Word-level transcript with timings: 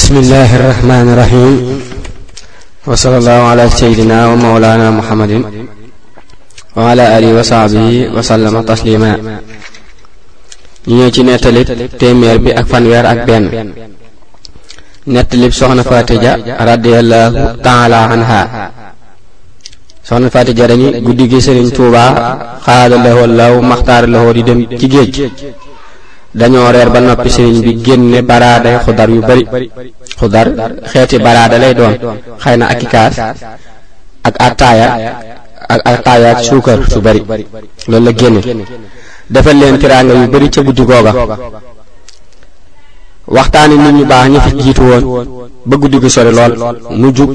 بسم 0.00 0.16
الله 0.24 0.50
الرحمن 0.58 1.06
الرحيم 1.14 1.56
وصلى 2.90 3.16
الله 3.22 3.40
على 3.50 3.64
سيدنا 3.82 4.18
ومولانا 4.30 4.86
محمد 4.98 5.32
وعلى 6.76 7.04
اله 7.18 7.30
وصحبه 7.38 7.86
وسلم 8.16 8.54
تسليما 8.70 9.12
نيجي 10.88 11.20
نتلب 11.28 11.68
تيمير 12.00 12.36
بي 12.44 12.50
اك 12.60 12.64
فان 12.70 12.84
وير 12.90 13.04
اك 13.12 13.16
بن 13.26 13.44
نتلب 15.14 15.52
سخنا 15.58 15.82
فاتجه 15.90 16.32
رضي 16.72 16.94
الله 17.02 17.26
تعالى 17.66 17.94
عنها 18.10 18.42
سخنا 20.08 20.28
فاتجه 20.34 20.64
داني 20.70 20.86
غودي 21.06 21.40
سيرن 21.46 21.70
توبا 21.76 22.04
خال 22.66 22.90
له 23.04 23.18
الله 23.26 23.52
مختار 23.70 24.02
له 24.12 24.22
دي 24.36 24.42
ديم 24.42 24.66
dañoo 26.32 26.70
reer 26.74 26.90
ba 26.92 27.00
noppi 27.00 27.28
sëriñ 27.36 27.60
bi 27.66 27.72
génne 27.84 28.18
baraaday 28.22 28.76
xudar 28.84 29.08
yu 29.10 29.20
bari 29.28 29.44
xudar 30.18 30.46
xeeti 30.90 31.18
baraada 31.18 31.56
lay 31.58 31.74
doon 31.74 31.94
xëy 32.42 32.56
na 32.56 32.66
ak 32.72 32.82
i 32.84 32.86
ak 34.28 34.34
ataaya 34.46 34.86
ak 35.72 35.80
ataaya 35.90 36.26
ak 36.32 36.40
suukar 36.48 36.78
su 36.90 36.98
bari 37.00 37.20
loolu 37.88 38.04
la 38.04 38.12
génne 38.20 38.40
defal 39.32 39.56
leen 39.60 39.76
tiraanga 39.80 40.12
yu 40.20 40.28
bari 40.32 40.48
ca 40.54 40.60
guddi 40.62 40.82
googa 40.88 41.12
waxtaani 43.36 43.76
nit 43.76 43.92
ñu 43.96 44.04
baax 44.10 44.26
ñi 44.32 44.38
fi 44.44 44.50
jiitu 44.60 44.82
woon 44.90 45.26
ba 45.68 45.74
guddi 45.80 45.98
gi 46.02 46.08
sori 46.14 46.32
lool 46.38 46.52
mu 47.00 47.08
jug 47.16 47.30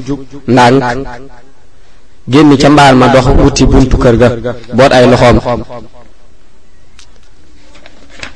ndànk 0.52 0.82
génn 2.32 2.50
ca 2.60 2.68
mbaal 2.70 2.94
ma 2.96 3.06
dox 3.12 3.26
wuti 3.40 3.66
buntu 3.66 3.96
kër 4.02 4.16
ga 4.20 4.28
boot 4.76 4.92
ay 4.96 5.06
loxoom 5.10 5.60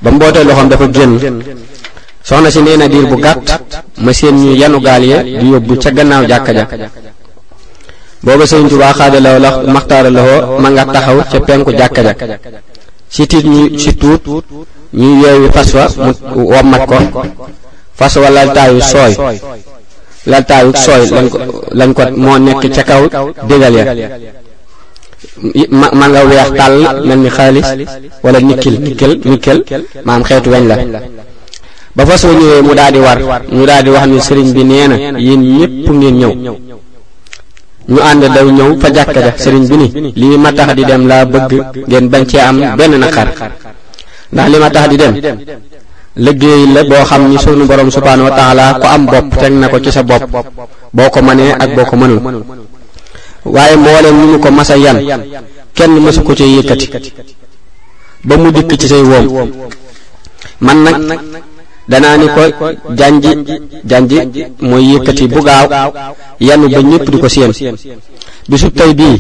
ba 0.03 0.11
mbootee 0.11 0.45
loxoom 0.49 0.69
dafa 0.71 0.87
génn 0.95 1.19
soxna 2.25 2.51
si 2.51 2.61
nee 2.63 2.77
na 2.77 2.89
diir 2.89 3.07
bu 3.11 3.17
gàtt 3.23 3.61
ma 4.05 4.13
seen 4.13 4.35
ñu 4.45 4.57
yanu 4.61 4.81
gaal 4.81 5.03
ya 5.11 5.23
di 5.23 5.51
yóbbu 5.53 5.75
ca 5.83 5.91
gannaaw 5.97 6.25
jàkka 6.31 6.53
ja 6.53 6.65
booba 8.23 8.45
sëriñ 8.51 8.69
Tuubaa 8.69 8.93
xaadalaw 8.99 9.39
la 9.45 9.51
maxtaara 9.75 10.11
loxo 10.11 10.39
ma 10.63 10.69
nga 10.71 10.85
taxaw 10.95 11.19
ca 11.33 11.39
penku 11.47 11.71
jàkka 11.79 12.03
ja 12.03 12.15
si 13.11 13.27
tiit 13.31 13.45
ñu 13.55 13.79
si 13.81 13.91
tuut 14.01 14.23
ñuy 14.99 15.23
yeewi 15.23 15.49
fas 15.55 15.71
wa 15.79 15.85
mu 15.97 16.13
wommat 16.53 16.83
ko 16.91 16.97
fas 17.99 18.15
wa 18.23 18.31
laltaayu 18.37 18.81
sooy 18.93 19.13
laltaayu 20.31 20.73
sooy 20.85 21.03
lañ 21.79 21.93
ko 21.97 22.03
moo 22.23 22.39
nekk 22.39 22.63
ca 22.77 22.83
kaw 22.89 23.03
dégal 23.49 23.75
ya 23.77 23.85
ma 25.71 25.89
man 25.95 26.11
nga 26.11 26.23
weex 26.27 26.49
tàll 26.59 27.07
mel 27.07 27.19
ni 27.23 27.31
xaalis 27.37 27.67
wala 28.23 28.41
nikkil 28.43 28.75
nikkil 28.83 29.13
nikkil 29.25 29.61
maam 30.05 30.23
xeetu 30.27 30.51
weñ 30.51 30.67
la 30.69 30.77
ba 31.95 32.07
fa 32.07 32.19
wa 32.29 32.35
ñëwee 32.35 32.63
mu 32.63 32.75
daal 32.75 32.93
di 32.93 32.99
war 32.99 33.19
mu 33.53 33.65
daal 33.67 33.83
di 33.85 33.91
wax 33.91 34.05
ni 34.11 34.19
sëriñ 34.21 34.47
bi 34.55 34.65
nee 34.65 34.87
na 34.89 34.97
yéen 35.19 35.43
ñépp 35.59 35.87
ngeen 35.91 36.17
ñëw 36.21 36.35
ñu 37.89 37.99
ànd 38.11 38.25
daw 38.35 38.47
ñëw 38.51 38.79
fa 38.81 38.89
jàkka 38.95 39.21
ja 39.21 39.33
sëriñ 39.45 39.65
bi 39.69 39.77
ni 39.77 39.89
lii 40.21 40.37
ma 40.37 40.51
tax 40.53 40.75
di 40.75 40.85
dem 40.85 41.07
laa 41.07 41.25
bëgg 41.25 41.53
ngeen 41.87 42.09
bañ 42.11 42.25
cee 42.31 42.39
am 42.41 42.57
benn 42.79 42.95
naqar 42.99 43.29
ndax 44.33 44.49
li 44.53 44.59
ma 44.59 44.71
tax 44.71 44.89
di 44.89 44.97
dem 44.97 45.15
liggéey 46.17 46.67
la 46.75 46.83
boo 46.91 47.05
xam 47.09 47.23
ni 47.31 47.39
sunu 47.39 47.65
borom 47.67 47.91
subhaanahu 47.91 48.29
wa 48.29 48.37
taala 48.39 48.75
ku 48.81 48.87
am 48.95 49.03
bopp 49.13 49.27
teg 49.41 49.53
na 49.53 49.69
ko 49.69 49.79
ci 49.85 49.91
sa 49.93 50.03
bopp 50.03 50.27
boo 50.97 51.11
ko 51.13 51.19
mënee 51.23 51.53
ak 51.63 51.69
boo 51.77 51.85
ko 51.85 51.97
mënul 51.97 52.45
waaye 53.45 53.77
mbooleem 53.77 54.17
ñu 54.21 54.27
ñu 54.33 54.39
ko 54.39 54.51
masa 54.51 54.77
yan 54.77 54.97
kenn 55.75 55.91
mësu 56.05 56.21
ko 56.23 56.35
cay 56.39 56.51
yëkkati 56.57 56.87
ba 58.25 58.37
mu 58.37 58.51
dikk 58.53 58.73
ci 58.81 58.87
say 58.89 59.03
woom 59.03 59.51
man 60.61 60.83
nag 60.85 60.97
danaa 61.89 62.17
ni 62.19 62.27
ko 62.35 62.43
janji 62.99 63.31
janji 63.85 64.17
mooy 64.61 64.85
yëkkati 64.93 65.27
bu 65.29 65.41
gaaw 65.47 65.93
yanu 66.41 66.69
ba 66.69 66.81
ñépp 66.83 67.11
di 67.11 67.19
ko 67.19 67.29
séen 67.29 67.53
bisu 68.49 68.71
tey 68.73 68.93
bii 68.95 69.19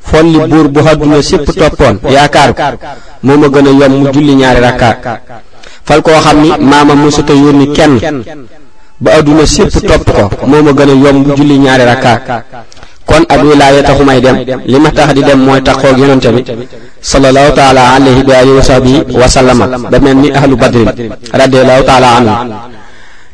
folli 0.00 0.38
buur 0.48 0.68
bu 0.68 0.80
àdduna 0.80 1.22
sépp 1.22 1.46
toppoon 1.60 1.96
yaakaar 2.10 2.54
ko 2.54 2.62
moo 3.24 3.36
ma 3.36 3.46
gën 3.48 3.66
a 3.68 3.72
yom 3.80 3.92
mu 4.00 4.12
julli 4.12 4.34
ñaari 4.34 4.60
rakkaat 4.66 4.98
fal 5.86 6.00
koo 6.02 6.18
xam 6.24 6.40
ni 6.42 6.48
maama 6.70 6.94
mësuta 6.94 7.34
yónni 7.34 7.66
kenn 7.76 8.00
ba 9.00 9.10
àdduna 9.18 9.44
sépp 9.46 9.72
topp 9.88 10.04
ko 10.38 10.46
moo 10.46 10.62
ma 10.62 10.72
gën 10.72 10.90
a 10.90 10.94
yom 11.04 11.16
mu 11.22 11.36
julli 11.36 11.58
ñaari 11.58 11.84
rakkaat 11.84 12.46
kon 13.06 13.22
ak 13.32 13.38
wilaaya 13.46 13.80
taxu 13.86 14.02
may 14.04 14.18
dem 14.20 14.34
li 14.66 14.76
ma 14.84 14.90
tax 14.90 15.14
di 15.16 15.22
dem 15.22 15.38
mooy 15.46 15.62
taxoog 15.62 15.94
yonente 16.00 16.28
bi 16.36 16.42
sallallahu 17.00 17.50
taala 17.58 17.82
alayhi 17.96 18.22
wa 18.28 18.34
alihi 18.42 18.54
wa 18.58 18.64
sahbihi 18.70 18.98
wa 19.20 19.28
sallama 19.36 19.64
ba 19.92 19.98
mel 20.04 20.16
ni 20.22 20.28
ahlu 20.38 20.54
badrin 20.62 20.88
radiallahu 21.42 21.82
taala 21.88 22.08
anhu 22.18 22.34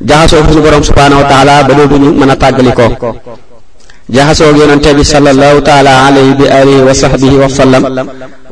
jaxasoo 0.08 0.44
suñu 0.44 0.60
borom 0.66 0.84
subhanahu 0.88 1.22
wa 1.22 1.26
taala 1.32 1.54
mën 2.18 2.30
a 2.34 2.36
tàggalikoo 2.42 3.12
jaxasoog 4.14 4.56
yonente 4.60 4.90
bi 4.98 5.04
sallallahu 5.12 5.58
taala 5.68 5.92
alayhi 6.06 6.32
wa 6.42 6.48
alihi 6.60 6.80
wa 6.88 6.92
sahbihi 7.02 7.36
wa 7.42 7.48
sallam 7.58 7.82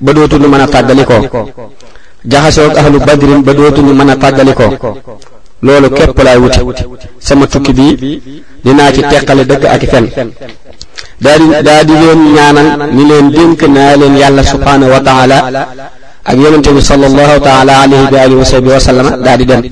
ba 0.04 0.10
dootuñu 0.16 0.48
mën 0.52 0.62
a 0.64 0.66
tàggalikoo 0.72 1.20
jaxasoog 2.32 2.72
ahlu 2.80 2.96
badrin 3.08 3.40
ba 3.46 3.52
dootuñu 3.56 3.92
mën 3.98 4.08
a 4.12 4.16
tàggalikoo 4.22 4.72
loolu 5.64 5.88
képp 5.96 6.16
laay 6.26 6.38
wuti 6.40 6.62
sama 7.26 7.44
tukki 7.52 7.72
bi 7.76 7.86
dinaa 8.64 8.90
ci 8.94 9.00
teqale 9.12 9.44
dëkk 9.44 9.64
ak 9.68 9.82
fen 9.92 10.06
daa 11.20 11.36
di 11.38 11.46
daa 11.66 11.82
leen 11.88 12.20
ñaanal 12.34 12.68
ni 12.94 13.02
leen 13.10 13.26
dénk 13.36 13.62
naa 13.76 13.96
leen 14.00 14.14
yàlla 14.20 14.42
subhaanahu 14.52 14.90
wa 14.90 15.00
taala 15.08 15.36
ak 16.30 16.36
yonente 16.42 16.70
bi 16.76 16.80
sallallahu 16.90 17.34
taala 17.48 17.72
alayhi 17.82 18.04
wa 18.14 18.20
alihi 18.24 18.38
wa 18.42 18.48
sahbihi 18.52 18.74
wa 18.78 18.80
sallama 18.80 19.10
daa 19.24 19.36
di 19.36 19.44
dem 19.50 19.62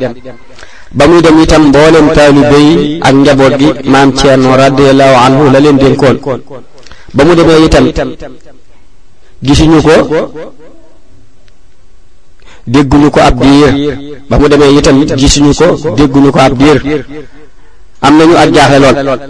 ba 0.98 1.06
muy 1.08 1.20
dem 1.24 1.36
itam 1.44 1.62
mbooleem 1.72 2.06
taalibe 2.16 2.58
yi 2.66 2.74
ak 3.06 3.12
njaboot 3.14 3.52
gi 3.60 3.68
maam 3.92 4.08
Ceerno 4.18 4.50
radiallahu 4.64 5.14
anhu 5.26 5.42
la 5.52 5.58
leen 5.64 5.76
dénkoon 5.82 6.16
ba 7.16 7.24
mu 7.26 7.34
demee 7.38 7.60
itam 7.66 7.84
gisuñu 9.46 9.80
ko 9.86 9.96
dégguñu 12.72 13.08
ko 13.14 13.20
ab 13.28 13.34
diir 13.44 13.72
ba 14.28 14.38
mu 14.38 14.46
demee 14.50 14.74
itam 14.78 14.96
gisuñu 15.20 15.52
ko 15.60 15.66
ko 16.34 16.38
ab 16.46 16.52
diir 16.60 16.78
am 18.06 18.12
na 18.18 18.24
ak 18.42 18.48
jaaxle 18.54 18.78
lool 19.02 19.20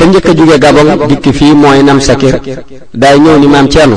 ka 0.00 0.06
ñëk 0.32 0.52
a 0.54 0.58
gabon 0.58 1.06
dikk 1.08 1.32
fi 1.32 1.52
moy 1.54 1.82
nam 1.82 2.00
sakir 2.00 2.40
day 2.92 3.18
ñëw 3.18 3.36
ni 3.38 3.46
mam 3.46 3.68
ceerno 3.68 3.96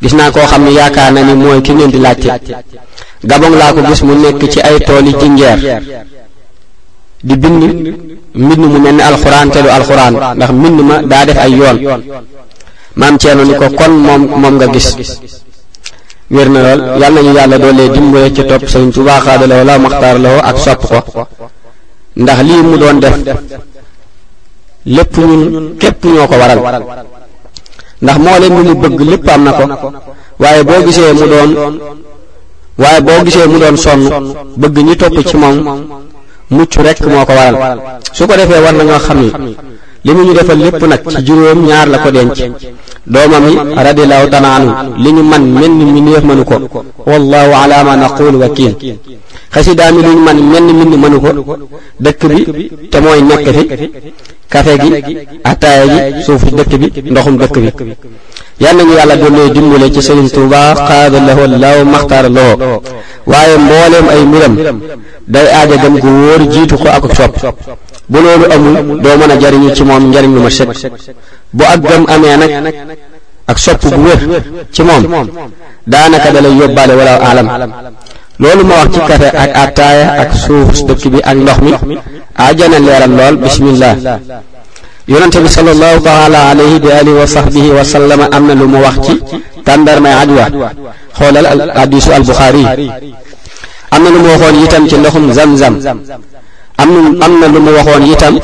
gis 0.00 0.12
na 0.12 0.30
ko 0.30 0.40
xamni 0.40 0.72
ne 0.74 1.10
na 1.12 1.22
ni 1.22 1.34
moy 1.34 1.60
ki 1.62 1.72
ngeen 1.72 1.90
di 1.90 1.98
laajte 1.98 2.64
gabon 3.22 3.56
la 3.56 3.72
ko 3.72 3.82
gis 3.82 4.02
mu 4.02 4.14
nekk 4.14 4.46
ci 4.50 4.58
ay 4.60 4.78
toli 4.80 5.14
di 7.24 7.36
bind 7.36 7.62
mbind 8.34 8.58
mu 8.60 8.78
melni 8.78 9.00
ni 9.00 9.52
te 9.52 9.60
lu 9.62 9.68
alquran 9.70 10.14
ndax 10.34 10.50
mbind 10.52 10.80
ma 10.80 11.02
da 11.02 11.24
def 11.24 11.38
ay 11.38 11.52
yoon 11.54 12.02
mam 12.94 13.16
ceerno 13.18 13.42
ni 13.44 13.54
ko 13.54 13.70
kon 13.74 13.90
mom 13.92 14.22
mom 14.26 14.54
nga 14.56 14.66
gis 14.68 14.96
werna 16.28 16.60
lol 16.74 16.98
yalla 17.00 17.20
ñu 17.22 17.32
yalla 17.32 17.58
do 17.58 17.72
le 17.72 17.88
dimbo 17.90 18.20
ci 18.32 18.44
top 18.44 18.66
serigne 18.66 18.92
touba 18.92 19.20
khadalo 19.20 19.62
la 19.64 19.78
makhtar 19.78 20.20
lo 20.20 20.40
ak 20.40 20.58
sopp 20.58 20.80
ko 20.84 21.26
ndax 22.16 22.38
li 22.42 22.54
mu 22.62 22.76
doon 22.76 22.98
def 23.00 23.16
lépp 24.84 25.16
ñun 25.18 25.76
képp 25.80 26.04
ñoo 26.04 26.26
ko 26.26 26.34
waral 26.34 26.58
ndax 28.02 28.18
moo 28.18 28.38
leen 28.40 28.56
lu 28.56 28.64
mu 28.68 28.74
bëgg 28.74 29.00
lépp 29.10 29.26
am 29.28 29.44
na 29.44 29.52
ko 29.76 29.92
waaye 30.40 30.64
boo 30.64 30.82
gisee 30.86 31.12
mu 31.12 31.24
doon 31.32 31.78
waaye 32.78 33.00
boo 33.00 33.24
gisee 33.24 33.46
mu 33.46 33.58
doon 33.60 33.76
sonn 33.76 34.00
bëgg 34.56 34.76
ñi 34.78 34.96
topp 34.96 35.18
ci 35.26 35.36
moom 35.36 35.58
mucc 36.50 36.74
rekk 36.76 37.00
moo 37.06 37.24
ko 37.24 37.32
waral 37.32 37.80
su 38.12 38.26
ko 38.26 38.34
defee 38.34 38.60
war 38.60 38.74
nañoo 38.74 38.98
xam 38.98 39.18
ni 39.22 39.32
li 40.04 40.12
mu 40.12 40.24
ñu 40.24 40.32
defal 40.34 40.58
lépp 40.58 40.82
nag 40.84 41.08
ci 41.08 41.22
juróom 41.24 41.64
ñaar 41.66 41.88
la 41.88 41.98
ko 41.98 42.10
denc 42.10 42.36
doomam 43.06 43.48
yi 43.50 43.56
radiallahu 43.76 44.28
taala 44.30 44.54
anhu 44.56 44.70
li 44.96 45.12
ñu 45.12 45.22
man 45.22 45.42
mel 45.60 45.70
ni 45.70 45.84
mi 45.84 46.00
néef 46.00 46.24
mënu 46.24 46.42
ko 46.44 46.56
wallahu 47.06 47.52
ala 47.62 47.84
ma 47.84 47.96
naqul 47.96 48.34
wakil 48.34 48.74
xasida 49.54 49.92
mi 49.92 50.02
luñ 50.06 50.16
man 50.26 50.38
menn 50.52 50.66
mbind 50.76 50.94
mënu 51.02 51.18
ko 51.20 51.30
dëkk 52.04 52.22
bi 52.52 52.70
te 52.92 52.98
mooy 53.04 53.20
nekk 53.30 53.44
fi 53.52 53.92
kafe 54.52 54.72
gi 54.82 54.90
ataaya 55.50 56.10
ji 56.14 56.22
suufu 56.26 56.46
dëkk 56.58 56.72
bi 57.04 57.10
ndoxum 57.10 57.36
dëkk 57.42 57.52
bi 57.86 57.94
yal 58.62 58.76
nañu 58.76 58.92
yàlla 58.98 59.16
doonee 59.16 59.50
dimbale 59.54 59.92
ci 59.94 60.00
sëriñ 60.06 60.28
Tuuba 60.34 60.60
xaada 60.86 61.18
lawo 61.28 61.44
law 61.62 61.78
maxtaara 61.92 62.28
lawo 62.36 62.82
waaye 63.30 63.56
mbooleem 63.64 64.06
ay 64.12 64.22
mbiram 64.24 64.54
day 65.32 65.46
aaja 65.58 65.76
dem 65.82 65.94
gu 66.02 66.08
wóor 66.20 66.40
jiitu 66.52 66.76
ko 66.82 66.88
ak 66.88 67.04
sopp 67.18 67.32
bu 68.10 68.18
loolu 68.24 68.44
amul 68.54 69.00
doo 69.02 69.16
mën 69.18 69.30
a 69.34 69.40
jariñu 69.40 69.74
ci 69.76 69.84
moom 69.84 70.02
njariñ 70.08 70.34
lu 70.34 70.40
ma 70.40 70.50
sëkk 70.50 70.70
bu 71.56 71.64
ak 71.72 71.80
gëm 71.88 72.02
amee 72.12 72.36
nag 72.36 72.76
ak 73.50 73.58
sopp 73.58 73.84
bu 73.84 74.02
wér 74.04 74.42
ci 74.74 74.82
moom 74.82 75.02
daanaka 75.86 76.30
dalay 76.30 76.54
yóbbaale 76.58 76.94
wala 76.96 77.14
alam 77.28 77.48
loolu 78.42 78.62
ma 78.66 78.74
wax 78.82 78.88
ci 78.94 79.00
kafe 79.06 79.28
ak 79.42 79.50
attaaya 79.62 80.06
ak 80.26 80.30
suuf 80.34 80.74
dëkk 80.88 81.02
bi 81.14 81.18
ak 81.30 81.36
ndox 81.38 81.58
mi 81.62 81.94
ajana 82.34 82.78
leeral 82.82 83.12
lool 83.18 83.36
bismillah 83.44 83.94
yonente 85.06 85.38
bi 85.44 85.48
sallallahu 85.56 86.02
taala 86.02 86.38
alayhi 86.50 86.76
bi 86.82 86.88
alihi 86.90 87.16
wa 87.22 87.26
sahbihi 87.34 87.68
wa 87.78 87.84
sallama 87.92 88.26
am 88.34 88.42
na 88.50 88.54
lu 88.60 88.66
mu 88.66 88.78
wax 88.82 88.96
ci 89.06 89.14
tàndarmay 89.66 90.14
ajwa 90.26 90.44
xoolal 91.18 91.46
hadisu 91.82 92.10
al 92.18 92.24
buxaari 92.26 92.66
am 93.94 94.00
na 94.02 94.08
lu 94.10 94.18
mu 94.18 94.28
waxoon 94.34 94.56
itam 94.66 94.82
ci 94.90 94.96
ndoxum 94.98 95.24
zamzam 95.32 95.74
am 96.82 96.90
na 96.92 97.24
am 97.26 97.32
na 97.40 97.46
lu 97.46 97.58
mu 97.62 97.70
waxoon 97.78 98.04
itam 98.10 98.34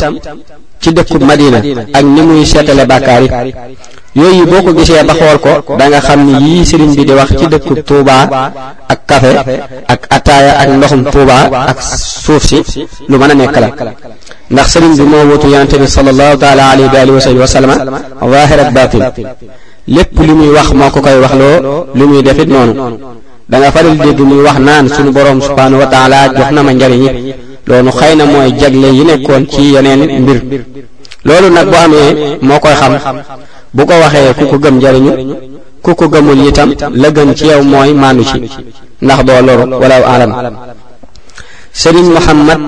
ci 0.78 0.94
dëkku 0.94 1.18
madina 1.26 1.58
ak 1.96 2.04
ni 2.06 2.20
muy 2.22 2.46
seetale 2.46 2.86
bàkkaar 2.86 3.22
yooyu 4.20 4.44
boo 4.50 4.60
ko 4.66 4.70
gisee 4.76 4.98
ba 5.08 5.14
xool 5.20 5.38
ko 5.42 5.52
da 5.78 5.84
nga 5.90 6.00
xam 6.06 6.20
ni 6.26 6.32
yii 6.44 6.64
sëriñ 6.70 6.90
bi 6.98 7.02
di 7.08 7.12
wax 7.18 7.28
ci 7.38 7.46
dëkkub 7.52 7.80
Touba 7.88 8.16
ak 8.92 9.00
café 9.10 9.30
ak 9.92 10.00
ataaya 10.16 10.52
ak 10.62 10.68
ndoxum 10.76 11.00
Touba 11.14 11.38
ak 11.72 11.78
suuf 12.24 12.42
si 12.50 12.58
lu 13.10 13.14
mën 13.20 13.30
a 13.32 13.34
nekk 13.40 13.56
la 13.58 13.68
ndax 14.52 14.66
sëriñ 14.74 14.94
bi 14.98 15.04
moo 15.10 15.22
wutu 15.30 15.46
yonente 15.52 15.76
bi 15.82 15.86
sallallahu 15.96 16.34
taala 16.42 16.64
alayhi 16.72 16.90
wa 17.40 17.46
alihi 18.38 19.24
lépp 19.96 20.14
li 20.28 20.32
muy 20.38 20.48
wax 20.56 20.68
moo 20.80 20.90
ko 20.94 21.00
koy 21.04 21.16
wax 21.24 21.32
loo 21.42 21.58
li 21.98 22.04
muy 22.10 22.22
defit 22.26 22.48
noonu 22.54 22.74
da 23.50 23.56
nga 23.58 23.70
faral 23.74 23.96
dégg 24.04 24.18
muy 24.30 24.40
wax 24.46 24.58
naan 24.66 24.86
suñu 24.94 25.10
boroom 25.16 25.40
subhanahu 25.46 25.78
wa 25.82 25.86
taala 25.86 26.18
jox 26.36 26.50
na 26.54 26.62
ma 26.62 26.72
njariñ 26.74 27.04
loolu 27.68 27.90
xëy 27.98 28.14
na 28.18 28.24
mooy 28.32 28.48
jagle 28.60 28.88
yi 28.98 29.04
nekkoon 29.04 29.44
ci 29.52 29.62
yeneen 29.74 30.00
mbir 30.22 30.40
loolu 31.26 31.48
nag 31.56 31.66
bu 31.70 31.76
amee 31.84 32.10
moo 32.46 32.58
koy 32.64 32.74
xam 32.80 32.94
bu 33.78 33.86
ko 33.86 33.94
waxee 34.02 34.30
ku 34.38 34.44
ko 34.50 34.56
gëm 34.58 34.76
jariñu 34.82 35.12
ku 35.84 35.90
ko 35.98 36.04
gëmul 36.12 36.40
itam 36.50 36.70
la 37.02 37.08
gën 37.14 37.30
ci 37.38 37.44
yow 37.46 37.62
mooy 37.62 37.94
maandu 37.94 38.24
ci 38.28 38.36
ndax 39.04 39.20
doo 39.26 39.40
loru 39.46 39.64
walaw 39.80 40.02
alam 40.14 40.30
sëriñ 41.80 42.06
muhammad 42.16 42.60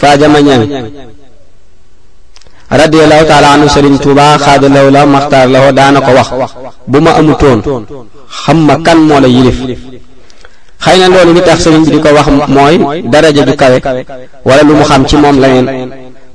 faajama 0.00 0.40
ñang 0.46 0.64
radiyallahu 2.82 3.24
taala 3.30 3.48
anhu 3.54 3.68
sëriñ 3.76 3.94
tuuba 4.04 4.38
xaada 4.44 4.66
law 4.74 4.86
la 4.96 5.02
maxtaar 5.14 5.46
lawo 5.54 5.68
daana 5.78 6.00
ko 6.00 6.10
wax 6.16 6.28
bu 6.90 6.98
ma 7.04 7.10
amutoon 7.20 7.58
xam 8.42 8.58
ma 8.68 8.74
kan 8.86 8.98
moo 9.08 9.20
la 9.20 9.28
yilif 9.28 9.58
xëy 10.84 10.96
na 11.00 11.06
loolu 11.12 11.32
ni 11.34 11.42
tax 11.46 11.58
sëriñ 11.64 11.82
bi 11.86 11.90
di 11.94 12.00
ko 12.04 12.08
wax 12.16 12.26
mooy 12.56 12.74
daraja 13.12 13.42
ju 13.46 13.52
kawe 13.60 13.76
wala 14.48 14.62
lu 14.62 14.72
mu 14.78 14.84
xam 14.90 15.02
ci 15.08 15.16
moom 15.22 15.36
leneen 15.42 15.66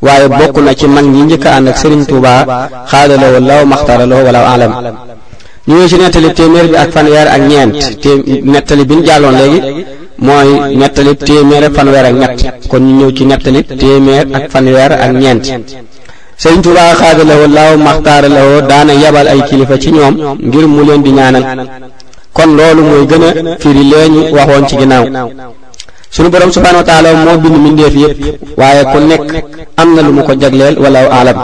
waaye 0.02 0.28
bokk 0.28 0.58
na 0.58 0.74
ci 0.76 0.88
mag 0.88 1.06
ñi 1.06 1.22
njëkk 1.24 1.46
a 1.46 1.52
ànd 1.58 1.68
ak 1.68 1.78
Serigne 1.78 2.06
Touba 2.10 2.34
xaadaloo 2.92 3.34
walaw 3.36 3.62
maxtaraloo 3.72 4.24
walaw 4.28 4.46
alam 4.54 4.72
ñu 5.68 5.76
ngi 5.76 5.88
ci 5.90 5.96
nettali 5.98 6.30
téeméer 6.40 6.66
bi 6.72 6.76
ak 6.82 6.92
fanweer 6.94 7.28
ak 7.36 7.42
ñeent 7.52 7.74
té 8.02 8.12
nettali 8.54 8.84
bi 8.86 8.96
ñu 8.96 9.04
jàlloon 9.06 9.36
léegi 9.42 9.60
mooy 10.26 10.50
nettali 10.82 11.12
téeméer 11.18 11.64
ak 11.68 11.74
fanweer 11.78 12.06
ak 12.06 12.38
kon 12.70 12.80
ñu 12.82 12.96
ñëw 13.00 13.12
ci 13.18 13.24
nettali 13.26 13.62
téeméer 13.82 14.26
ak 14.38 14.44
fanweer 14.52 14.92
ak 14.92 15.12
ñeent 15.22 15.46
Sëriñ 16.42 16.62
Tuubaa 16.64 16.96
xaadalawoo 17.00 17.48
laaw 17.58 17.78
maxtaaralawoo 17.78 18.62
daana 18.70 18.94
yabal 18.94 19.28
ay 19.28 19.42
kilifa 19.50 19.78
ci 19.78 19.92
ñoom 19.92 20.16
ngir 20.48 20.66
mu 20.68 20.82
leen 20.86 21.02
di 21.04 21.12
ñaanal 21.12 21.44
kon 22.34 22.50
loolu 22.58 22.82
mooy 22.90 23.04
gën 23.10 23.24
a 23.26 23.32
firi 23.62 23.84
lee 23.92 24.10
ñu 24.14 24.20
waxoon 24.36 24.66
ci 24.70 24.76
ginnaaw 24.78 25.04
suñu 26.16 26.30
borom 26.34 26.52
subhanahu 26.56 26.82
wa 26.84 26.88
taala 26.90 27.10
moo 27.26 27.38
bind 27.44 27.56
mbindeef 27.62 27.96
yëpp 28.04 28.38
waaye 28.60 28.84
ku 28.92 28.98
nekk 29.00 29.26
am 29.82 29.88
na 29.96 30.02
lu 30.06 30.12
mu 30.18 30.24
ko 30.28 30.34
jagleel 30.42 30.76
wala 30.84 31.00
alam 31.20 31.38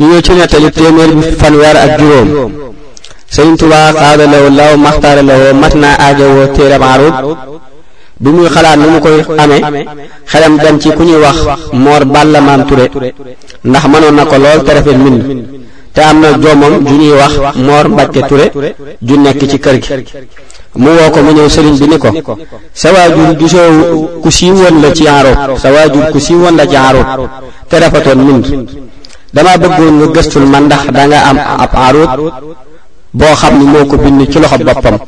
ñu 0.00 0.18
ci 0.26 0.32
nettali 0.36 0.70
téeméer 0.72 1.10
bi 1.18 1.24
fanweer 1.40 1.76
ak 1.84 1.90
juróom 2.00 2.28
sëriñ 3.34 3.54
Tuubaa 3.60 3.88
xaada 4.00 4.24
law 4.32 4.46
law 4.58 4.72
mat 5.60 5.74
naa 5.82 5.96
aajowoo 6.06 6.46
téeram 6.56 6.82
arut 6.92 7.14
muy 8.34 8.48
xalaat 8.54 8.78
nu 8.80 8.86
mu 8.92 8.98
koy 9.04 9.20
amee 9.42 9.62
xelam 10.30 10.54
dem 10.62 10.76
ci 10.82 10.88
ku 10.96 11.02
ñuy 11.08 11.20
wax 11.24 11.36
moor 11.84 12.02
balla 12.14 12.40
maam 12.40 12.60
ture 12.68 12.86
ndax 13.68 13.84
mënoon 13.92 14.14
na 14.18 14.24
ko 14.30 14.36
lool 14.44 14.60
te 14.64 14.70
rafet 14.76 14.96
mbind 15.00 15.20
te 15.94 16.00
am 16.10 16.16
na 16.22 16.28
joomam 16.42 16.74
ju 16.88 16.94
ñuy 17.02 17.12
wax 17.20 17.32
moor 17.66 17.84
mbàkke 17.92 18.20
ture 18.30 18.46
ju 19.06 19.14
nekk 19.24 19.40
ci 19.50 19.58
kër 19.64 19.76
gi 19.82 19.90
mu 20.78 20.90
woo 20.96 21.10
ko 21.12 21.18
mu 21.24 21.30
ñëw 21.36 21.48
sëriñ 21.54 21.74
bi 21.80 21.86
ni 21.88 21.98
ko 22.22 22.38
sa 22.72 22.88
waajur 22.94 23.34
gisoo 23.36 23.72
ku 24.22 24.30
siiwoon 24.30 24.80
la 24.82 24.90
ci 24.94 25.04
Aarut 25.08 25.58
sa 25.62 25.72
waajur 25.74 26.04
ku 26.14 26.18
siiwoon 26.20 26.54
la 26.56 26.64
ci 26.70 26.76
Aarut 26.76 27.02
te 27.68 27.76
rafetoon 27.82 28.20
mbind 28.22 28.44
dama 29.34 29.58
bëggoon 29.58 29.94
nga 29.98 30.06
gëstul 30.14 30.44
man 30.46 30.64
ndax 30.70 30.82
danga 30.96 31.18
am 31.30 31.38
ab 31.64 31.72
Aarut 31.74 32.10
boo 33.12 33.34
xam 33.40 33.58
ni 33.58 33.64
moo 33.66 33.84
ko 33.90 33.96
bind 33.98 34.22
ci 34.30 34.38
loxo 34.38 34.56
boppam 34.58 34.98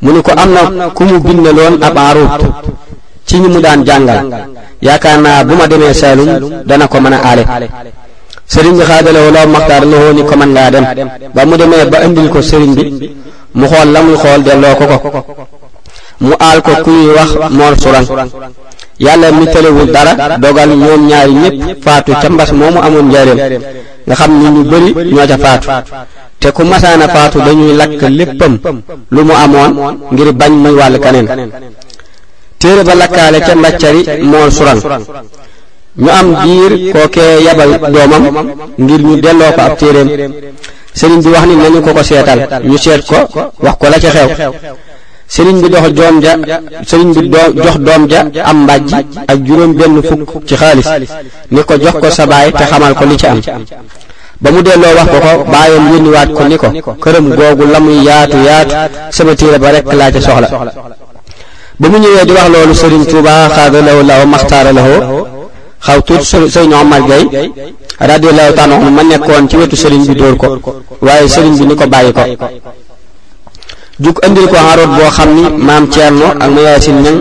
mu 0.00 0.10
ni 0.10 0.22
ko 0.22 0.30
am 0.32 0.50
na 0.56 0.88
ku 0.96 1.02
mu 1.04 1.20
bindaloon 1.20 1.76
ab 1.84 1.96
Aarut 1.96 2.30
ci 3.28 3.38
ñi 3.40 3.48
mu 3.48 3.60
daan 3.60 3.84
jàngal 3.84 4.24
yaakaar 4.80 5.20
naa 5.20 5.44
bu 5.44 5.54
ma 5.54 5.66
demee 5.66 5.92
Saalum 5.92 6.64
dana 6.64 6.88
ko 6.88 6.98
man 7.02 7.12
a 7.12 7.18
aale 7.20 7.44
sëriñ 8.46 8.72
bi 8.78 8.84
xaadalewoo 8.88 9.30
loo 9.36 9.46
maxtaar 9.52 9.84
lowoo 9.84 10.12
ni 10.16 10.24
ko 10.24 10.34
mën 10.36 10.48
ngaa 10.50 10.70
dem 10.70 10.84
ba 11.34 11.44
mu 11.44 11.56
demee 11.58 11.84
ba 11.92 11.98
indil 12.04 12.28
ko 12.32 12.40
sëriñ 12.40 12.72
bi 12.74 12.88
mu 13.54 13.66
xool 13.68 13.92
la 13.92 14.02
muy 14.02 14.16
xool 14.16 14.42
delloo 14.44 14.74
ko 14.76 14.84
ko 14.98 15.24
mu 16.20 16.34
aal 16.38 16.58
ko 16.62 16.72
ku 16.84 16.90
ñuy 16.90 17.14
wax 17.16 17.30
moor 17.50 17.74
suran 17.80 18.04
yàlla 18.98 19.30
mi 19.32 19.46
tëlewul 19.46 19.90
dara 19.92 20.36
dogal 20.38 20.70
ñoom 20.76 21.06
ñaari 21.08 21.32
ñëpp 21.32 21.82
faatu 21.84 22.12
ca 22.22 22.28
mbas 22.30 22.50
moomu 22.52 22.80
amoon 22.82 23.06
njaareem 23.08 23.62
nga 24.06 24.14
xam 24.20 24.30
ni 24.40 24.46
ñu 24.54 24.62
bëri 24.70 25.10
ñoo 25.14 25.26
ca 25.28 25.38
faatu 25.38 25.68
te 26.40 26.50
ku 26.52 26.62
masaana 26.64 27.08
faatu 27.08 27.38
dañuy 27.40 27.74
lakk 27.76 28.02
léppam 28.18 28.52
lu 29.12 29.22
mu 29.24 29.32
amoon 29.44 29.70
ngir 30.12 30.32
bañ 30.32 30.52
muy 30.62 30.72
wàll 30.72 30.98
kaneen 30.98 31.26
téere 32.58 32.82
ba 32.82 32.94
lakkaale 32.94 33.38
ca 33.40 33.54
mbaccari 33.54 34.02
moor 34.22 34.50
suran 34.52 34.78
ñu 35.96 36.08
am 36.10 36.38
diir 36.42 36.92
kookee 36.92 37.42
yabal 37.46 37.70
doomam 37.92 38.52
ngir 38.78 39.00
ñu 39.00 39.16
delloo 39.20 39.52
ko 39.52 39.60
ab 39.62 39.76
téereem 39.78 40.08
sëriñ 40.94 41.20
bi 41.22 41.30
wax 41.32 41.46
ni 41.46 41.56
nañu 41.56 41.80
ko 41.82 41.92
ko 41.92 42.02
seetal 42.02 42.38
ñu 42.62 42.76
seet 42.78 43.00
ko 43.04 43.16
wax 43.58 43.76
ko 43.80 43.86
la 43.90 43.98
ca 43.98 44.10
xew 44.14 44.28
sëriñ 45.28 45.60
bi 45.60 45.68
dox 45.68 45.86
doom 45.90 46.20
ja 46.22 46.34
sëriñ 46.88 47.08
bi 47.14 47.28
jox 47.64 47.76
doom 47.86 48.06
ja 48.08 48.22
am 48.46 48.62
mbàjj 48.62 48.92
ak 49.30 49.36
juróom 49.46 49.72
benn 49.74 50.00
fukk 50.08 50.46
ci 50.46 50.56
xaalis 50.56 50.86
ni 51.50 51.62
ko 51.64 51.74
jox 51.74 51.94
ko 52.02 52.08
sa 52.10 52.24
baay 52.26 52.52
te 52.52 52.64
xamal 52.70 52.94
ko 52.94 53.04
li 53.04 53.16
ci 53.18 53.26
am 53.26 53.40
ba 54.40 54.50
mu 54.52 54.60
delloo 54.62 54.94
wax 54.98 55.08
ko 55.12 55.18
ko 55.26 55.44
bàyyam 55.52 55.84
yónniwaat 55.92 56.28
ko 56.36 56.42
ni 56.46 56.56
ko 56.82 56.92
këram 57.02 57.26
googu 57.36 57.64
la 57.72 57.80
muy 57.80 57.98
yaatu 58.06 58.36
yaatu 58.46 58.74
sama 59.10 59.34
téere 59.34 59.58
ba 59.58 59.70
rekk 59.72 59.92
laa 59.92 60.10
ca 60.12 60.20
soxla 60.20 60.48
ba 61.80 61.88
mu 61.88 61.96
ñëwee 62.02 62.24
di 62.24 62.32
wax 62.38 62.48
loolu 62.54 62.74
sëriñ 62.82 63.04
Tuubaa 63.10 63.48
xaadalaw 63.56 63.98
law 64.10 64.26
maxtaaralawoo 64.32 65.23
xaw 65.84 66.00
tuuti 66.00 66.24
sëriñ 66.30 66.72
Omar 66.82 67.00
Gueye 67.08 67.50
radiyallahu 68.12 68.52
taala 68.56 68.74
anhu 68.76 68.90
ma 68.96 69.02
nekkoon 69.02 69.48
ci 69.48 69.56
wetu 69.56 69.76
sëriñ 69.82 70.02
bi 70.08 70.14
dóor 70.20 70.36
ko 70.38 70.48
waaye 71.06 71.28
sëriñ 71.34 71.54
bi 71.58 71.64
ni 71.66 71.74
ko 71.80 71.86
bàyyi 71.92 72.12
ko 72.12 72.22
jug 74.02 74.16
andil 74.24 74.46
ko 74.52 74.56
xaroot 74.66 74.90
boo 74.96 75.10
xam 75.16 75.28
ni 75.36 75.42
maam 75.68 75.84
Thierno 75.92 76.26
ak 76.42 76.50
ma 76.54 76.60
Yaasin 76.66 76.96
Ñang 77.04 77.20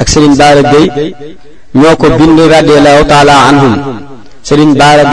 ak 0.00 0.06
sëriñ 0.12 0.32
Baara 0.40 0.62
Gueye 0.72 0.90
ñoo 1.74 1.96
ko 1.96 2.06
bind 2.18 2.38
radiyallahu 2.56 3.02
taala 3.10 3.34
anhum 3.50 3.72
sëriñ 4.46 4.72
Baara 4.80 5.04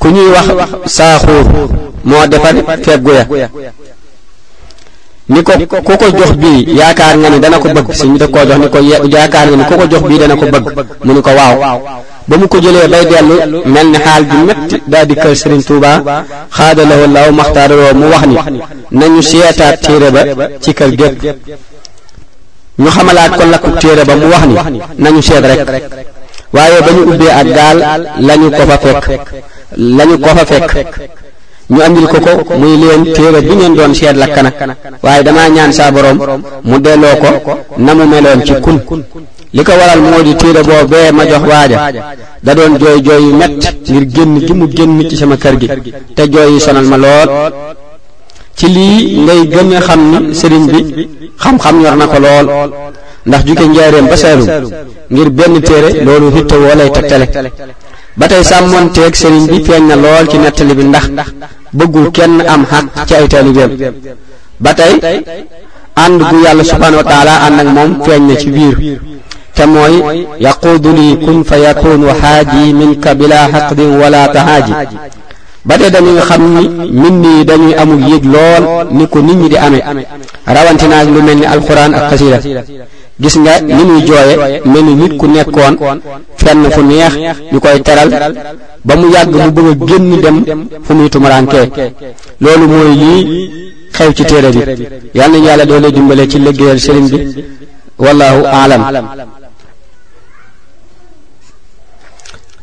ku 0.00 0.06
ñuy 0.10 0.28
wax 0.34 0.46
saaxuur 0.96 1.46
moo 2.08 2.26
defar 2.26 2.54
feggu 2.84 3.10
ya 3.14 3.24
ni 5.28 5.42
ko 5.42 5.52
ku 5.56 5.80
ko 5.82 5.92
jox 6.12 6.32
bii 6.36 6.68
yaakaar 6.76 7.16
nga 7.16 7.28
ni 7.32 7.38
dana 7.40 7.56
ko 7.58 7.68
bëgg 7.72 7.88
sëñ 7.92 8.12
bi 8.12 8.18
da 8.20 8.26
jox 8.28 8.58
ni 8.60 8.68
ko 8.68 8.78
yaakaar 9.08 9.46
nga 9.48 9.56
ni 9.56 9.64
ku 9.64 9.74
ko 9.80 9.86
jox 9.88 10.02
bii 10.04 10.18
dana 10.20 10.36
ko 10.36 10.44
bëgg 10.52 10.64
mu 11.02 11.12
ni 11.16 11.20
ko 11.24 11.30
waaw 11.32 11.80
ba 12.28 12.36
mu 12.36 12.46
ko 12.48 12.60
jëlee 12.60 12.88
bay 12.92 13.04
dellu 13.08 13.62
mel 13.64 13.86
ni 13.88 13.98
xaal 14.04 14.22
di 14.28 14.36
métti 14.36 14.82
daal 14.86 15.06
di 15.06 15.14
kër 15.14 15.34
Serigne 15.36 15.62
Touba 15.64 15.90
xaadalawoo 16.52 17.06
law 17.08 17.30
maxtaaraloo 17.32 17.94
mu 17.94 18.06
wax 18.12 18.24
ni 18.26 18.60
nañu 19.00 19.22
seetaat 19.22 19.80
téere 19.80 20.10
ba 20.10 20.20
ci 20.60 20.74
kër 20.74 20.90
gépp 20.94 21.16
ñu 22.78 22.88
xamalaat 22.90 23.30
ko 23.38 23.44
lakku 23.52 23.70
téere 23.80 24.04
ba 24.04 24.14
mu 24.16 24.26
wax 24.28 24.44
ni 24.46 24.54
na 24.76 24.84
nañu 24.98 25.22
seet 25.22 25.40
rek 25.44 25.82
waaye 26.52 26.80
ba 26.82 26.90
ñu 26.92 27.02
ubbee 27.12 27.30
ak 27.32 27.46
daal 27.56 27.78
lañu 28.20 28.50
ko 28.50 28.62
fa 28.68 28.76
fekk 29.00 29.04
lañu 29.96 30.18
ko 30.20 30.28
fa 30.36 30.44
fekk 30.44 31.23
ñu 31.70 31.80
andil 31.82 32.06
ko 32.08 32.16
ko 32.44 32.54
muy 32.58 32.76
leen 32.82 33.02
téere 33.12 33.40
bi 33.40 33.54
ngeen 33.56 33.74
doon 33.74 33.92
seet 33.94 34.16
lakk 34.22 34.36
nag 34.46 34.56
waaye 35.02 35.22
damaa 35.22 35.48
ñaan 35.48 35.72
saa 35.72 35.90
boroom 35.90 36.18
mu 36.62 36.76
delloo 36.78 37.16
ko 37.46 37.52
na 37.84 37.94
mu 37.94 38.04
meloon 38.12 38.40
ci 38.46 38.54
kun 38.60 38.78
li 39.54 39.62
ko 39.64 39.72
waral 39.80 40.00
moo 40.02 40.20
di 40.20 40.34
téere 40.36 40.60
boobee 40.68 41.12
ma 41.12 41.24
jox 41.24 41.42
waaja 41.50 41.78
da 42.42 42.54
doon 42.54 42.76
jooy 42.78 43.00
jooy 43.06 43.22
yu 43.26 43.34
mett 43.34 43.52
ngir 43.88 44.04
génn 44.14 44.34
gi 44.46 44.52
mu 44.52 44.66
génn 44.68 44.98
ci 45.08 45.16
sama 45.16 45.36
kër 45.36 45.56
gi 45.60 45.68
te 46.14 46.22
jooy 46.32 46.52
yi 46.54 46.60
sonal 46.60 46.84
ma 46.92 46.96
lool 46.98 47.30
ci 48.56 48.66
lii 48.74 48.98
ngay 49.24 49.40
gën 49.52 49.74
a 49.78 49.80
xam 49.86 50.00
ni 50.10 50.34
sëriñ 50.38 50.64
bi 50.72 50.80
xam-xam 51.42 51.76
ñor 51.82 51.96
na 51.96 52.06
ko 52.12 52.18
lool 52.24 52.46
ndax 53.26 53.42
juge 53.46 53.64
njaareem 53.70 54.06
ba 54.10 54.16
Saalum 54.22 54.48
ngir 55.12 55.28
benn 55.30 55.54
téere 55.68 55.90
loolu 56.04 56.26
hitte 56.34 56.52
woo 56.62 56.74
lay 56.78 56.90
tegtale 56.90 57.26
ba 58.16 58.28
tey 58.30 58.42
teeg 58.94 59.14
sëriñ 59.16 59.46
bi 59.50 59.64
feeñ 59.64 59.82
na 59.88 59.96
lool 59.96 60.26
ci 60.30 60.38
nettali 60.38 60.74
bi 60.74 60.84
ndax 60.84 61.06
bëggul 61.72 62.10
kenn 62.16 62.38
am 62.54 62.64
xaq 62.70 62.84
ci 63.06 63.14
ay 63.14 63.26
taalibeem 63.28 63.70
ba 64.60 64.72
tey 64.74 64.94
ànd 66.04 66.20
gu 66.30 66.36
yàlla 66.44 66.62
subhaanahu 66.64 67.02
wa 67.02 67.10
taala 67.12 67.34
ànd 67.46 67.58
ak 67.60 67.66
moom 67.76 67.92
feeñ 68.06 68.22
na 68.26 68.34
ci 68.40 68.48
biir 68.56 68.76
te 69.54 69.64
mooy 69.66 69.94
yaquudu 70.46 70.90
lii 70.98 71.14
kun 71.24 71.42
fa 71.48 71.56
yakun 71.58 72.00
wa 72.08 72.14
xaaji 72.20 72.72
minka 72.80 73.14
bila 73.14 73.48
xaqdin 73.52 73.98
wala 74.00 74.28
tahaaji 74.34 74.72
ba 75.64 75.78
tey 75.78 75.90
dañuy 75.90 76.20
xam 76.28 76.42
ni 76.54 76.64
min 77.02 77.16
nii 77.22 77.44
dañuy 77.44 77.74
amul 77.80 78.04
yëg 78.12 78.24
lool 78.34 78.62
ni 78.96 79.06
ko 79.12 79.18
nit 79.20 79.36
ñi 79.36 79.48
di 79.48 79.56
amee 79.58 79.82
rawantinaag 80.54 81.08
lu 81.14 81.20
mel 81.22 81.38
ni 81.38 81.46
alquran 81.46 81.92
ak 81.98 82.10
xasida 82.10 82.38
gis 83.20 83.36
nga 83.38 83.60
ni 83.62 83.72
muy 83.88 84.00
jooye 84.08 84.34
mel 84.70 84.84
ni 84.86 84.92
nit 85.00 85.12
ku 85.20 85.26
nekkoon 85.30 85.98
fenn 86.40 86.62
fu 86.74 86.80
neex 86.82 87.12
ñu 87.52 87.58
koy 87.60 87.78
teral 87.86 88.10
ba 88.86 88.92
mu 88.98 89.06
yàgg 89.14 89.34
mu 89.66 89.74
bëgg 89.76 89.82
a 89.88 89.88
génn 89.88 90.10
dem 90.22 90.38
fu 90.84 90.92
muy 90.94 91.08
tumuraankee 91.08 91.68
loolu 92.42 92.64
mooy 92.72 92.90
lii 93.02 93.22
xew 93.94 94.10
ci 94.16 94.24
téere 94.24 94.50
bi 94.54 94.62
yal 95.16 95.30
nañu 95.30 95.46
yàlla 95.46 95.64
doole 95.64 95.92
dimbale 95.92 96.28
ci 96.28 96.38
liggéeyal 96.40 96.80
sëriñ 96.86 97.06
bi 97.12 97.18
wallahu 98.04 98.40
aalam 98.46 98.82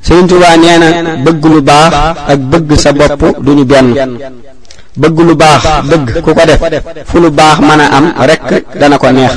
sëriñ 0.05 0.27
Tuubaa 0.29 0.58
nee 0.58 0.77
na 0.81 0.88
bëgg 1.25 1.43
lu 1.51 1.62
baax 1.70 1.93
ak 2.31 2.39
bëgg 2.51 2.70
sa 2.84 2.91
bopp 2.91 3.22
duñu 3.46 3.63
benn 3.72 3.89
bëgg 5.01 5.17
lu 5.27 5.34
baax 5.41 5.62
dëgg 5.91 6.08
ku 6.24 6.29
ko 6.38 6.43
def 6.50 6.60
fu 7.10 7.20
lu 7.24 7.29
baax 7.31 7.58
mën 7.67 7.79
a 7.86 7.88
am 7.98 8.05
rekk 8.29 8.65
dana 8.79 8.98
ko 8.98 9.08
neex 9.12 9.36